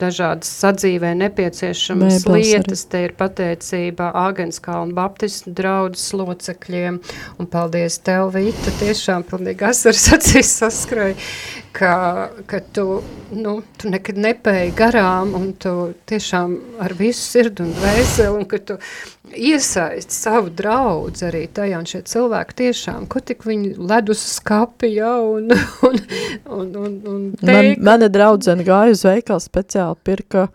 dažādas 0.00 0.50
sadzīvē 0.60 1.14
nepieciešamas 1.22 2.18
Mēbels 2.18 2.36
lietas. 2.36 2.84
Arī. 2.84 2.90
Te 2.92 3.02
ir 3.06 3.16
pateicība 3.18 4.10
Āgenskalna 4.26 4.96
Baptistu 4.96 5.54
draudzes 5.56 6.12
locekļiem, 6.20 7.00
un 7.40 7.48
paldies 7.48 8.00
tev, 8.04 8.34
Vita, 8.36 8.74
tiešām 8.82 9.24
pilnīgi 9.30 9.64
asars 9.70 10.10
acīs 10.18 10.52
saskrēja, 10.60 11.16
ka, 11.72 12.28
ka 12.46 12.60
tu, 12.72 13.02
nu, 13.34 13.58
tu 13.78 13.90
nekad 13.92 14.18
nepēji 14.20 14.72
garām, 14.78 15.34
un 15.38 15.52
tu 15.60 15.74
tiešām 16.08 16.56
ar 16.84 16.94
visu 16.98 17.22
sirdi 17.22 17.64
un 17.64 17.72
dvēseli, 17.76 18.32
un 18.34 18.48
ka 18.48 18.60
tu 18.70 18.78
iesaisti 19.28 20.14
savu 20.14 20.52
draudzi 20.54 21.28
arī 21.28 21.44
tajā, 21.54 21.80
un 21.80 21.88
šie 21.88 22.02
cilvēki 22.08 22.58
tiešām, 22.62 23.06
ko 23.12 23.22
tik 23.24 23.44
viņi 23.48 23.74
ledus 23.78 24.24
skapi, 24.38 24.94
ja, 24.96 25.14
un, 25.20 25.52
un, 25.88 26.02
un, 26.46 26.74
un, 26.84 26.98
un 27.14 27.24
teika. 27.36 27.52
Man, 27.52 27.72
mana 27.90 28.10
draudzene 28.12 28.66
gāja 28.66 28.96
uz 28.96 29.04
veikalu 29.06 29.44
speciāli 29.44 30.00
pirka 30.08 30.48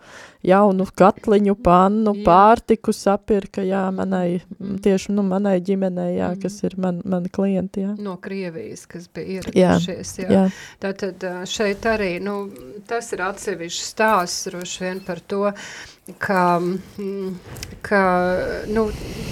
jaunu 0.44 0.86
katliņu, 0.98 1.56
pannu, 1.64 2.14
jā. 2.18 2.24
pārtiku 2.26 2.92
sapirka, 2.94 3.64
jā, 3.64 3.86
manai, 3.94 4.42
tieši, 4.84 5.14
nu, 5.16 5.24
manai 5.26 5.56
ģimenei, 5.64 6.18
jā, 6.18 6.30
mm. 6.34 6.42
kas 6.44 6.60
ir 6.66 6.76
man, 6.80 7.00
mani 7.08 7.32
klienti, 7.32 7.86
jā. 7.86 7.94
No 8.04 8.16
Krievijas, 8.22 8.84
kas 8.90 9.08
bija 9.14 9.40
ieradušies, 9.40 10.14
jā. 10.20 10.28
jā. 10.28 10.44
jā. 10.44 10.44
Tātad 10.84 11.26
šeit 11.50 11.88
arī, 11.88 12.16
nu, 12.24 12.44
tas 12.88 13.12
ir 13.16 13.24
atsevišķi 13.24 13.88
stāsts, 13.88 14.48
droši 14.50 14.84
vien 14.84 15.02
par 15.04 15.22
to, 15.24 15.48
ka, 16.18 16.60
ka 17.82 18.00
nu, 18.68 18.86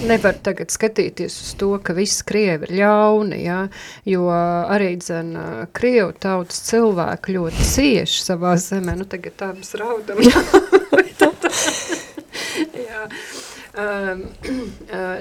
nevar 0.09 0.39
tagad 0.45 0.73
skatīties 0.73 1.37
uz 1.45 1.51
to, 1.61 1.75
ka 1.85 1.93
viss 1.97 2.25
Krievi 2.27 2.71
ir 2.71 2.77
ļauni, 2.81 3.43
ja, 3.45 3.59
jo 4.09 4.29
arī, 4.33 4.95
dzen, 5.03 5.35
Krievu 5.77 6.15
tautas 6.23 6.63
cilvēki 6.71 7.37
ļoti 7.37 7.69
cieši 7.75 8.25
savā 8.31 8.57
zemē, 8.61 8.97
nu, 9.03 9.09
tagad 9.09 9.37
tā 9.43 9.53
mēs 9.57 9.77
raudam, 9.81 10.23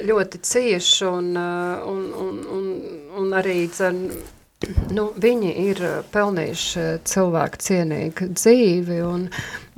ļoti 0.09 0.41
cieši 0.43 1.07
un, 1.07 1.31
uh, 1.39 1.87
un, 1.87 2.03
un, 2.25 2.37
un, 2.57 2.67
un 3.21 3.33
arī 3.37 3.63
dzen, 3.71 4.01
nu, 4.97 5.07
viņi 5.15 5.53
ir 5.69 5.81
pelnījuši 6.13 6.85
cilvēku 7.07 7.63
cienīgu 7.67 8.29
dzīvi 8.35 8.99
un, 9.07 9.25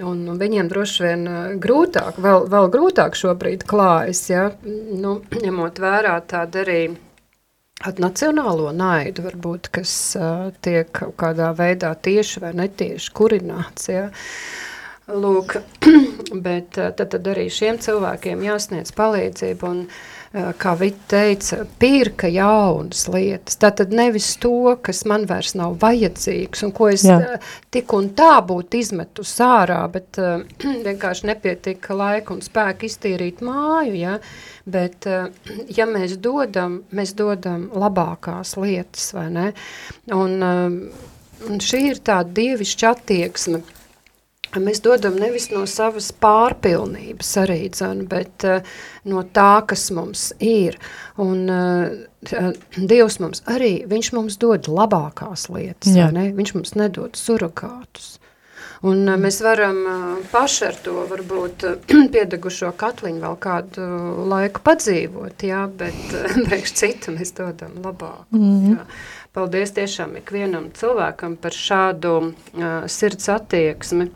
un 0.04 0.26
viņiem 0.41 0.72
droši 0.72 1.08
vien 1.08 1.30
uh, 1.30 1.39
grūtāk, 1.62 2.20
vēl, 2.24 2.49
vēl 2.51 2.70
grūtāk 2.74 3.18
šobrīd 3.20 3.68
klājas, 3.70 4.26
ja, 4.34 4.49
nu, 4.66 5.20
ņemot 5.45 5.84
vērā 5.84 6.20
tādu 6.28 6.64
arī 6.66 6.84
nacionālo 7.99 8.72
naidu, 8.72 9.26
varbūt, 9.28 9.68
kas 9.76 9.93
uh, 10.20 10.51
tiek 10.64 10.88
kaut 10.95 11.18
kādā 11.20 11.51
veidā 11.58 11.91
tieši 11.99 12.45
vai 12.45 12.54
netieši 12.64 13.12
kurināts, 13.18 13.89
ja, 13.91 14.06
uh, 14.08 14.72
Lūk, 15.04 15.58
bet 16.45 16.78
eh, 16.80 16.91
tad, 16.95 17.10
tad 17.12 17.26
arī 17.28 17.49
šiem 17.51 17.76
cilvēkiem 17.84 18.43
jāsniedz 18.45 18.93
palīdzību 18.95 19.68
un, 19.68 19.82
eh, 20.32 20.45
kā 20.56 20.72
Vita 20.80 21.18
teica, 21.18 21.66
pirka 21.80 22.30
jaunas 22.32 23.01
lietas. 23.12 23.58
Tātad 23.60 23.91
nevis 23.91 24.30
to, 24.39 24.78
kas 24.80 25.04
man 25.10 25.26
vairs 25.28 25.58
nav 25.60 25.76
vajadzīgs 25.82 26.64
un 26.64 26.72
ko 26.78 26.88
es 26.93 27.04
Jā. 27.04 27.18
Eh, 27.20 27.51
tik 27.76 27.91
un 27.97 28.14
tā 28.16 28.38
būtu 28.47 28.80
izmetu 28.80 29.28
sārā, 29.28 29.82
bet 29.91 30.22
vienkārši 30.88 31.28
nepietika 31.34 31.99
laika 31.99 32.38
un 32.38 32.39
spēka 32.45 32.88
iztīrīt 32.88 33.43
māju, 33.43 33.99
ja? 33.99 34.18
bet 34.64 35.04
ja 35.76 35.84
mēs 35.84 36.16
dodam, 36.24 36.86
mēs 36.95 37.12
dodam 37.20 37.66
labākās 37.76 38.56
lietas, 38.56 39.10
vai 39.12 39.26
ne? 39.36 39.49
Un, 40.16 40.38
un 40.39 41.60
šī 41.60 41.82
ir 41.89 41.99
tā 41.99 42.22
dievišķa 42.24 42.91
attieksme, 42.95 43.60
mēs 44.62 44.82
dodam 44.84 45.16
nevis 45.20 45.49
no 45.54 45.64
savas 45.70 46.12
pārpilnības 46.24 47.32
arī, 47.43 47.60
dzan, 47.74 48.04
bet 48.10 48.45
uh, 48.47 48.76
no 49.10 49.24
tā, 49.36 49.64
kas 49.70 49.88
mums 49.95 50.32
ir. 50.43 50.78
Un 51.22 51.47
uh, 51.49 51.93
Dievs 52.78 53.20
mums 53.20 53.43
arī, 53.51 53.82
viņš 53.89 54.12
mums 54.16 54.38
dod 54.39 54.70
labākās 54.72 55.49
lietas, 55.51 55.91
ne? 55.91 56.30
viņš 56.38 56.54
mums 56.56 56.76
nedod 56.80 57.18
surrogātus. 57.20 58.18
Un 58.84 59.08
uh, 59.08 59.18
mēs 59.20 59.41
varam 59.43 59.82
paši 60.32 60.70
ar 60.70 60.80
to 60.86 61.08
varbūt 61.10 61.66
piedegušo 62.14 62.74
katliņu 62.80 63.24
vēl 63.24 63.41
kādu 63.43 63.89
laiku 64.32 64.64
padzīvot, 64.64 65.47
jā, 65.49 65.66
bet 65.82 66.16
priekš 66.47 66.78
citu 66.84 67.18
mēs 67.18 67.36
dodam 67.39 67.76
labāk. 67.84 68.26
Mm 68.36 68.78
jā. 68.78 68.88
Paldies 69.34 69.72
tiešām 69.74 70.12
ikvienam 70.20 70.68
cilvēkam 70.78 71.39
par 71.41 71.56
šādu 71.58 72.12
uh, 72.22 72.84
sirds 72.86 73.32
attieksmi. 73.34 74.12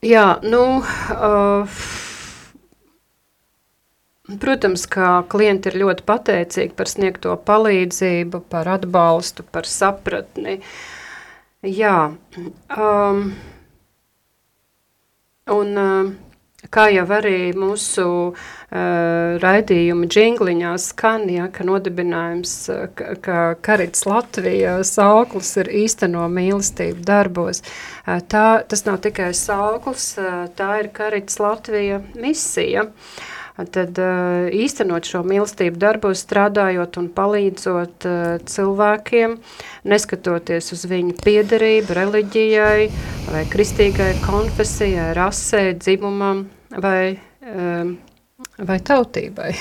Jā, 0.00 0.38
nu, 0.40 0.80
uh, 0.80 1.80
protams, 4.40 4.86
ka 4.88 5.08
klienti 5.28 5.68
ir 5.68 5.76
ļoti 5.82 6.06
pateicīgi 6.08 6.72
par 6.78 6.88
sniegto 6.88 7.34
palīdzību, 7.44 8.40
par 8.48 8.70
atbalstu, 8.78 9.44
par 9.44 9.68
sapratni. 9.68 10.56
Jā, 11.68 11.98
um, 12.72 13.20
un 15.52 15.82
uh, 15.84 16.08
kā 16.68 16.86
jau 16.92 17.06
arī 17.16 17.52
mūsu 17.56 18.04
uh, 18.30 18.36
raidījuma 19.40 20.08
džingliņā 20.10 20.74
skan, 20.82 21.24
ja, 21.32 21.48
ka 21.52 21.64
nodibinājums, 21.64 22.54
ka, 22.98 23.16
ka 23.24 23.40
Karits 23.64 24.04
Latvija 24.08 24.78
sauklis 24.84 25.54
ir 25.62 25.72
īsteno 25.84 26.28
mīlestību 26.28 27.04
darbos. 27.08 27.64
Uh, 28.04 28.20
tā, 28.20 28.46
tas 28.68 28.84
nav 28.84 29.00
tikai 29.06 29.32
sauklis, 29.36 30.12
uh, 30.20 30.46
tā 30.58 30.72
ir 30.84 30.92
Karits 30.96 31.40
Latvija 31.40 32.02
misija. 32.14 32.90
Uh, 32.90 33.28
tad 33.74 33.98
īstenot 34.56 35.08
šo 35.08 35.22
mīlestību 35.26 35.80
darbos, 35.80 36.22
strādājot 36.24 36.98
un 37.00 37.08
palīdzot 37.16 38.06
cilvēkiem, 38.50 39.36
neskatoties 39.90 40.72
uz 40.76 40.86
viņu 40.90 41.16
piederību 41.24 41.96
reliģijai 41.98 42.88
vai 43.30 43.44
kristīgai 43.52 44.12
konfesijai, 44.24 45.10
rasē, 45.18 45.64
dzimumam 45.78 46.46
vai, 46.80 47.18
vai 48.58 48.78
tautībai. 48.92 49.52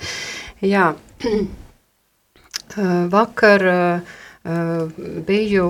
Jā. 0.74 0.92
Vakar 3.16 3.62
biju 5.28 5.68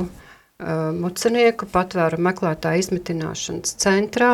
mucenieku 0.99 1.68
patvēru 1.70 2.18
meklētāju 2.22 2.82
izmitināšanas 2.82 3.76
centrā, 3.78 4.32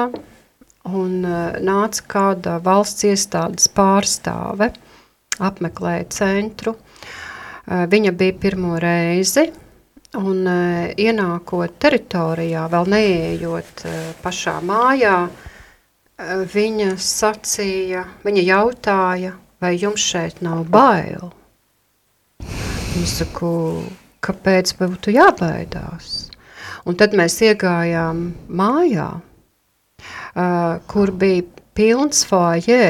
un 0.91 1.25
uh, 1.25 1.57
nāca 1.65 2.05
kāda 2.09 2.59
valsts 2.65 3.07
iestādes 3.09 3.69
pārstāve, 3.73 4.71
apmeklēja 5.41 6.09
centru. 6.13 6.77
Uh, 6.77 7.85
viņa 7.91 8.13
bija 8.13 8.37
pirmo 8.41 8.77
reizi, 8.83 9.49
un 10.21 10.45
uh, 10.45 10.91
ienākot 11.01 11.79
teritorijā, 11.81 12.67
vēl 12.73 12.93
neejot 12.95 13.87
pašā 14.23 14.61
mājā, 14.65 15.17
viņa 16.55 16.93
sacīja, 17.03 18.05
viņa 18.23 18.43
jautāja, 18.47 19.33
vai 19.59 19.73
jums 19.75 20.05
šeit 20.13 20.45
nav 20.47 20.63
bail? 20.71 21.33
Es 23.03 23.17
saku, 23.19 23.49
kāpēc 24.23 24.77
būtu 24.79 25.15
jābaidās? 25.17 26.29
Un 26.87 26.95
tad 27.01 27.17
mēs 27.19 27.41
iegājām 27.43 28.29
mājā, 28.53 29.09
uh, 30.35 30.81
kur 30.91 31.13
bija 31.13 31.45
pilns 31.75 32.25
foajē 32.29 32.87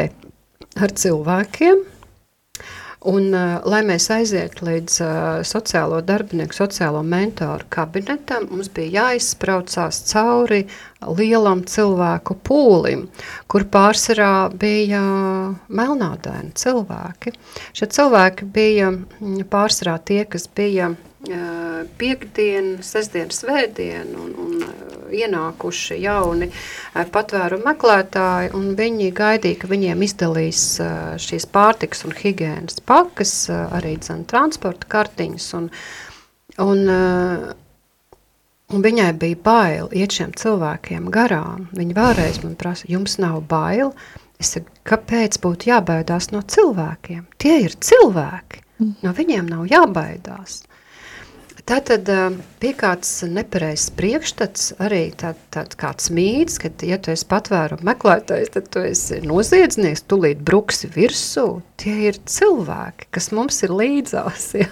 ar 0.81 0.95
cilvēkiem. 1.03 1.85
Un, 3.05 3.27
uh, 3.37 3.59
lai 3.69 3.83
mēs 3.85 4.07
aizietu 4.15 4.65
līdz 4.65 4.95
uh, 5.05 5.17
sociālo 5.45 5.99
darbinieku, 6.01 6.57
sociālo 6.57 7.03
mentoru 7.05 7.67
kabinetam, 7.69 8.47
mums 8.49 8.71
bija 8.73 9.11
jāizspraucās 9.11 9.99
cauri 10.09 10.63
lielam 11.13 11.65
cilvēku 11.69 12.37
pūlim, 12.47 13.09
kur 13.51 13.67
pārsvarā 13.71 14.51
bija 14.59 15.03
melnādaini 15.69 16.55
cilvēki. 16.59 17.35
Šie 17.77 17.91
cilvēki 17.97 18.49
bija 18.55 18.93
pārsvarā 19.51 19.99
tie, 20.05 20.23
kas 20.29 20.49
bija 20.49 20.95
piekdienu, 21.99 22.83
sestdienu, 22.85 23.33
svētdienu 23.33 24.25
un, 24.27 24.33
un 24.45 25.15
ienākuši 25.15 25.97
jauni 26.03 26.51
patvēru 27.15 27.61
meklētāji, 27.65 28.53
un 28.57 28.75
viņi 28.79 29.11
gaidīja, 29.17 29.61
ka 29.63 29.71
viņiem 29.71 30.05
izdalīs 30.05 30.63
šīs 31.25 31.49
pārtiks 31.55 32.05
un 32.09 32.15
higienas 32.19 32.81
pakas, 32.85 33.35
arī 33.51 33.97
dzen 34.03 34.25
transporta 34.29 34.91
kartiņas, 34.91 35.49
un, 35.61 35.71
un, 36.65 36.85
un 38.73 38.85
viņai 38.85 39.13
bija 39.21 39.41
bail 39.45 39.89
iet 39.93 40.17
šiem 40.17 40.35
cilvēkiem 40.41 41.11
garām. 41.15 41.69
Viņa 41.77 41.97
vēlreiz 41.99 42.43
man 42.45 42.55
prasa, 42.61 42.89
jums 42.91 43.19
nav 43.23 43.43
bail? 43.51 43.93
Es 44.41 44.55
saku, 44.57 44.73
kāpēc 44.89 45.39
būtu 45.43 45.71
jābaidās 45.71 46.31
no 46.35 46.43
cilvēkiem? 46.43 47.27
Tie 47.39 47.59
ir 47.67 47.77
cilvēki, 47.79 48.63
no 49.05 49.13
viņiem 49.17 49.51
nav 49.51 49.67
jābaidās. 49.71 50.63
Tā 51.65 51.79
tad 51.81 52.09
bija 52.61 52.77
kāds 52.77 53.09
nepareizs 53.25 53.87
priekšstats, 53.97 54.75
arī 54.85 55.07
tāds 55.17 55.41
tā, 55.55 55.63
kāds 55.81 56.11
mīts, 56.13 56.59
ka, 56.61 56.69
ja 56.85 56.99
tu 57.01 57.09
esi 57.15 57.25
patvērumu 57.31 57.87
meklētājs, 57.89 58.51
tad 58.53 58.67
tu 58.75 58.83
esi 58.85 59.23
noziedznieks, 59.25 60.03
tūlīt 60.05 60.43
bruksi 60.45 60.91
virsū. 60.93 61.47
Tie 61.81 62.11
ir 62.11 62.19
cilvēki, 62.29 63.09
kas 63.17 63.31
mums 63.33 63.63
ir 63.65 63.73
līdzās. 63.73 64.51
Jā, 64.61 64.69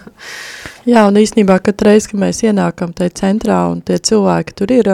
jā 0.84 1.06
un 1.08 1.16
īstenībā 1.16 1.56
katru 1.64 1.88
reizi, 1.88 2.10
kad 2.12 2.20
mēs 2.26 2.42
ienākam 2.44 2.92
tajā 2.92 3.16
centrā 3.22 3.62
un 3.72 3.80
tie 3.80 3.96
cilvēki 3.96 4.56
tur 4.60 4.74
ir, 4.76 4.90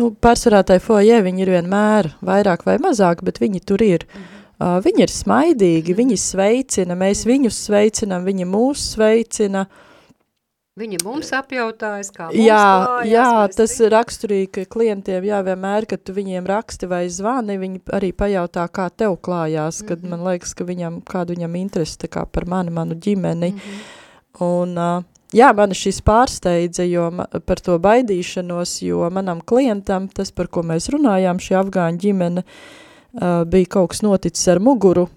nu, 0.00 0.14
pārsvarā 0.16 0.62
tai 0.70 0.78
foje 0.80 1.18
viņi 1.26 1.44
ir 1.44 1.52
vienmēr 1.58 2.14
vairāk 2.24 2.64
vai 2.64 2.78
mazāk, 2.80 3.20
bet 3.26 3.42
viņi 3.44 3.60
tur 3.60 3.84
ir. 3.84 4.08
Mhm. 4.08 4.32
Uh, 4.56 4.78
viņi 4.80 5.04
ir 5.04 5.12
smaidīgi, 5.12 5.92
viņi 5.98 6.16
sveicina, 6.16 6.96
mēs 6.96 7.26
viņus 7.28 7.58
sveicinām, 7.66 8.24
viņi 8.24 8.46
mūs 8.48 8.86
sveicina, 8.94 9.66
uh, 9.68 9.82
Viņi 10.76 10.98
mums 11.00 11.30
apjautājas, 11.32 12.10
kā 12.12 12.26
mums 12.28 12.36
jā, 12.36 12.56
klājās. 12.60 13.08
Jā, 13.08 13.28
tas 13.56 13.74
ir 13.80 13.94
raksturīgi, 13.94 14.66
klientiem, 14.68 15.24
jā, 15.24 15.38
vienmēr, 15.46 15.86
kad 15.88 16.02
tu 16.04 16.12
viņiem 16.12 16.44
raksti 16.50 16.88
vai 16.90 17.06
zvani, 17.08 17.56
viņi 17.62 17.80
arī 17.96 18.10
pajautā, 18.12 18.66
kā 18.68 18.90
tev 18.92 19.16
klājās, 19.24 19.78
kad 19.80 20.02
mm 20.02 20.04
-hmm. 20.04 20.10
man 20.10 20.26
liekas, 20.28 20.52
ka 20.52 20.66
viņam, 20.68 20.98
kādu 21.00 21.32
viņam 21.32 21.56
interesi 21.56 21.96
tā 22.04 22.10
kā 22.12 22.26
par 22.26 22.44
mani, 22.44 22.70
manu 22.70 22.94
ģimeni. 22.94 23.50
Mm 23.52 23.58
-hmm. 23.58 24.44
Un, 24.44 24.76
uh, 24.78 25.02
jā, 25.32 25.54
mani 25.56 25.74
šis 25.74 26.02
pārsteidza, 26.02 26.84
jo 26.84 27.10
par 27.46 27.60
to 27.60 27.78
baidīšanos, 27.78 28.82
jo 28.82 29.10
manam 29.10 29.40
klientam, 29.40 30.08
tas, 30.08 30.30
par 30.30 30.46
ko 30.46 30.60
mēs 30.60 30.90
runājām, 30.92 31.40
šī 31.40 31.56
afgāņu 31.56 31.98
ģimene, 31.98 32.42
uh, 32.42 33.44
bija 33.44 33.66
kaut 33.66 33.90
kas 33.90 34.02
noticis 34.02 34.48
ar 34.48 34.60
muguru, 34.60 35.08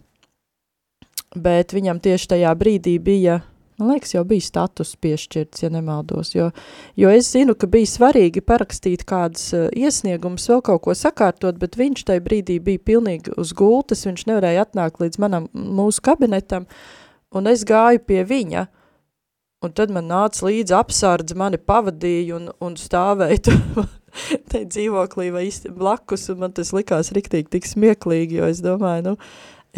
bet 1.36 1.74
viņam 1.74 1.99
tieši 1.99 2.28
tajā 2.28 2.55
brīdī 2.55 2.99
bija 2.99 3.41
Man 3.80 3.93
liekas, 3.93 4.11
jau 4.11 4.25
bija 4.27 4.43
status 4.43 4.91
piešķirts, 4.99 5.63
ja 5.63 5.69
nemaldos, 5.71 6.34
jo, 6.36 6.49
jo 6.99 7.11
es 7.15 7.30
zinu, 7.32 7.55
ka 7.55 7.69
bija 7.71 7.88
svarīgi 7.88 8.43
parakstīt 8.43 9.05
kādas 9.07 9.45
uh, 9.55 9.69
iesniegumus, 9.71 10.49
vēl 10.51 10.63
kaut 10.67 10.84
ko 10.84 10.95
sakārtot, 10.97 11.55
bet 11.61 11.77
viņš 11.80 12.03
tajā 12.09 12.23
brīdī 12.25 12.57
bija 12.63 12.82
pilnīgi 12.91 13.32
uz 13.39 13.53
gultas, 13.55 14.03
viņš 14.07 14.25
nevarēja 14.27 14.65
atnākt 14.67 14.99
līdz 14.99 15.21
manam 15.23 15.47
mūsu 15.55 16.03
kabinetam, 16.03 16.67
un 17.32 17.47
es 17.47 17.63
gāju 17.67 18.03
pie 18.03 18.25
viņa, 18.27 18.65
un 19.63 19.75
tad 19.75 19.93
man 19.95 20.09
nāca 20.11 20.49
līdzi 20.49 20.75
apsardz, 20.75 21.36
mani 21.39 21.59
pavadīja 21.59 22.36
un, 22.36 22.51
un 22.59 22.75
stāvēja 22.80 23.55
te 24.51 24.65
dzīvoklī 24.65 25.30
vai 25.36 25.45
blakus, 25.71 26.27
un 26.34 26.43
man 26.43 26.55
tas 26.55 26.73
likās 26.75 27.13
riktīgi 27.15 27.51
tik 27.55 27.71
smieklīgi, 27.71 28.41
jo 28.41 28.51
es 28.51 28.59
domāju, 28.65 29.13
nu, 29.13 29.15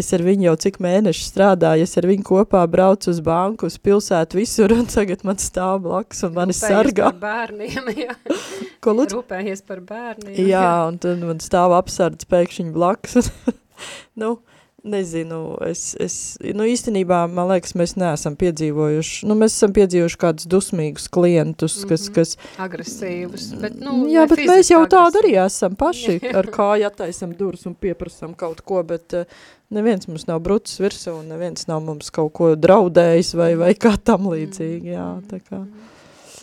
Es 0.02 0.12
ar 0.18 0.24
viņu 0.26 0.48
jau 0.50 0.56
cik 0.66 0.80
mēneši 0.82 1.26
strādāju, 1.28 1.86
es 1.86 1.98
ar 2.00 2.08
viņu 2.10 2.26
kopā 2.26 2.64
braucu 2.72 3.12
uz 3.12 3.20
banku, 3.26 3.70
uz 3.70 3.78
pilsētu 3.78 4.40
visur, 4.40 4.74
un 4.74 4.88
tagad 4.90 5.26
man 5.28 5.38
stāv 5.42 5.84
blakus 5.86 6.24
un 6.26 6.34
mani 6.38 6.56
sargā. 6.58 7.12
par 7.12 7.20
bērniem, 7.22 7.92
jā. 8.02 8.16
Ko 8.84 8.96
lūdzu? 8.98 9.20
Rūpējies 9.20 9.62
par 9.68 9.84
bērniem. 9.86 10.34
Jā, 10.40 10.48
jā, 10.56 10.70
un 10.90 10.98
tad 11.04 11.22
man 11.22 11.44
stāv 11.44 11.76
apsardz 11.78 12.26
pēkšņi 12.32 12.72
blakus. 12.74 13.30
nu, 14.22 14.40
Nezinu, 14.82 15.60
es, 15.62 15.92
es, 16.02 16.14
nu 16.58 16.66
īstenībā, 16.66 17.20
man 17.30 17.52
liekas, 17.52 17.76
mēs 17.78 17.92
neesam 18.02 18.34
piedzīvojuši, 18.42 19.28
nu 19.30 19.36
mēs 19.38 19.54
esam 19.54 19.76
piedzīvojuši 19.76 20.18
kādus 20.24 20.48
dusmīgus 20.50 21.06
klientus, 21.14 21.76
kas, 21.86 22.08
-hmm. 22.08 22.16
kas... 22.16 22.34
Agresīvus, 22.66 23.52
bet, 23.62 23.78
nu, 23.78 24.08
Jā, 24.10 24.26
bet 24.26 24.42
mēs 24.50 24.74
jau 24.74 24.82
tādu 24.90 25.22
arī 25.22 25.36
esam 25.44 25.78
paši, 25.78 26.18
ar 26.34 26.50
kāju 26.58 26.90
attaisam 26.90 27.36
durus 27.38 27.70
un 27.70 27.78
pieprasam 27.78 28.34
kaut 28.34 28.66
ko, 28.66 28.82
bet 28.82 29.14
uh, 29.14 29.46
neviens 29.74 30.08
mums 30.10 30.28
nav 30.30 30.42
brucis 30.46 30.82
virsū 30.84 31.16
un 31.20 31.32
neviens 31.32 31.68
nav 31.70 31.82
mums 31.86 32.12
kaut 32.14 32.34
ko 32.38 32.52
draudējis 32.60 33.34
vai, 33.40 33.54
vai 33.60 33.72
kā 33.80 33.96
tam 33.98 34.30
līdzīgi, 34.32 34.94
jā, 34.96 35.08
tā 35.32 35.42
kā. 35.46 35.64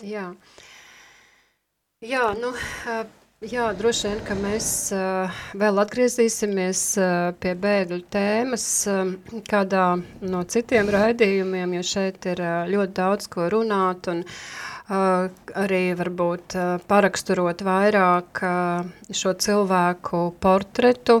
Jā. 0.05 0.27
Jā, 1.99 2.29
nu, 2.39 2.53
Jā, 3.39 3.69
droši 3.71 4.09
vien, 4.09 4.17
ka 4.27 4.35
mēs 4.35 4.65
vēl 5.55 5.77
atgriezīsimies 5.79 6.81
pie 7.39 7.53
bēgļu 7.55 7.99
tēmas 8.11 8.65
kādā 9.47 9.83
no 10.27 10.41
citiem 10.43 10.91
raidījumiem, 10.91 11.77
jo 11.77 11.83
šeit 11.87 12.27
ir 12.27 12.41
ļoti 12.67 12.97
daudz 12.97 13.29
ko 13.31 13.47
runāt 13.53 14.09
un 14.11 14.25
arī 14.89 15.81
varbūt 15.93 16.55
paraksturot 16.89 17.61
vairāk 17.65 18.41
šo 19.13 19.33
cilvēku 19.37 20.21
portretu, 20.41 21.19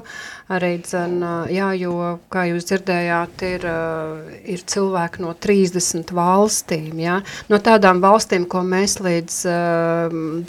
arī 0.49 0.71
dzen, 0.81 1.19
jā, 1.53 1.67
jo, 1.77 1.93
kā 2.33 2.47
jūs 2.49 2.65
dzirdējāt, 2.69 3.43
ir, 3.45 3.67
ir 4.55 4.63
cilvēki 4.73 5.21
no 5.25 5.35
30 5.37 6.13
valstīm, 6.17 6.97
jā, 7.03 7.19
no 7.51 7.61
tādām 7.61 8.01
valstīm, 8.01 8.47
ko 8.49 8.63
mēs 8.65 8.97
līdz 9.05 9.37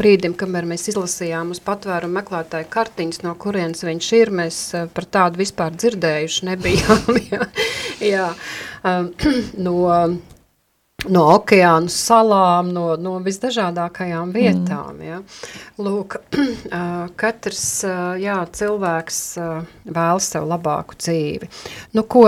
brīdim, 0.00 0.36
kamēr 0.40 0.68
mēs 0.72 0.88
izlasījām 0.94 1.52
uz 1.52 1.60
patvērumu 1.64 2.20
meklētāju 2.22 2.70
kartiņas, 2.72 3.22
no 3.26 3.36
kurienes 3.40 3.84
viņš 3.84 4.12
ir, 4.16 4.34
mēs 4.42 4.62
par 4.96 5.08
tādu 5.12 5.44
vispār 5.44 5.76
dzirdējuši 5.76 6.50
nebijām, 6.54 7.20
jā, 7.32 7.44
jā, 8.00 8.32
no 9.66 9.76
no 11.08 11.22
okeānu 11.36 11.90
salām, 11.92 12.70
no, 12.74 12.84
no 13.00 13.16
visdažādākajām 13.24 14.32
vietām. 14.34 14.98
Mm. 14.98 15.06
Ja. 15.06 15.18
Lūk, 15.80 16.16
katrs 17.20 17.64
jā, 18.20 18.36
cilvēks 18.56 19.20
vēlas 19.88 20.30
sev 20.34 20.48
labāku 20.50 20.98
dzīvi. 21.00 21.50
Nu, 21.96 22.04
ko 22.04 22.26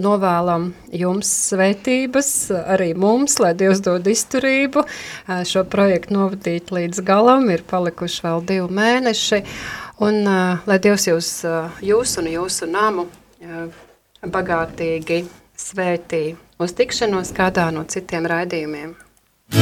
novēlam 0.00 0.70
jums 0.94 1.32
svētības, 1.50 2.32
arī 2.76 2.92
mums, 2.94 3.38
lai 3.42 3.54
Dievs 3.58 3.82
dod 3.84 4.06
izturību, 4.10 4.84
šo 5.48 5.64
projektu 5.70 6.16
novadīt 6.18 6.70
līdz 6.74 7.02
galam, 7.06 7.48
ir 7.50 7.64
palikuši 7.66 8.26
vēl 8.26 8.44
divi 8.46 8.78
mēneši, 8.80 9.42
un 10.06 10.22
lai 10.26 10.78
Dievs 10.82 11.08
jūs, 11.10 11.32
jūs 11.84 12.14
un 12.22 12.30
jūsu 12.30 12.70
namu 12.70 13.08
bagātīgi 14.20 15.24
svētī 15.60 16.24
uz 16.60 16.74
tikšanos 16.76 17.32
kādā 17.32 17.70
no 17.72 17.88
citiem 17.88 18.28
raidījumiem. 18.28 18.92
3, 19.50 19.56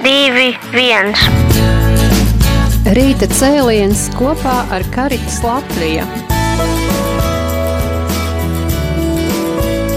2, 0.00 0.56
1. 0.80 1.12
Rīta 2.96 3.28
cēliens 3.36 4.08
kopā 4.16 4.64
ar 4.72 4.80
Karitas 4.94 5.44
Latviju. 5.44 6.08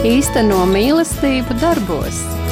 Īsteno 0.04 0.68
mīlestību 0.68 1.56
darbos. 1.64 2.43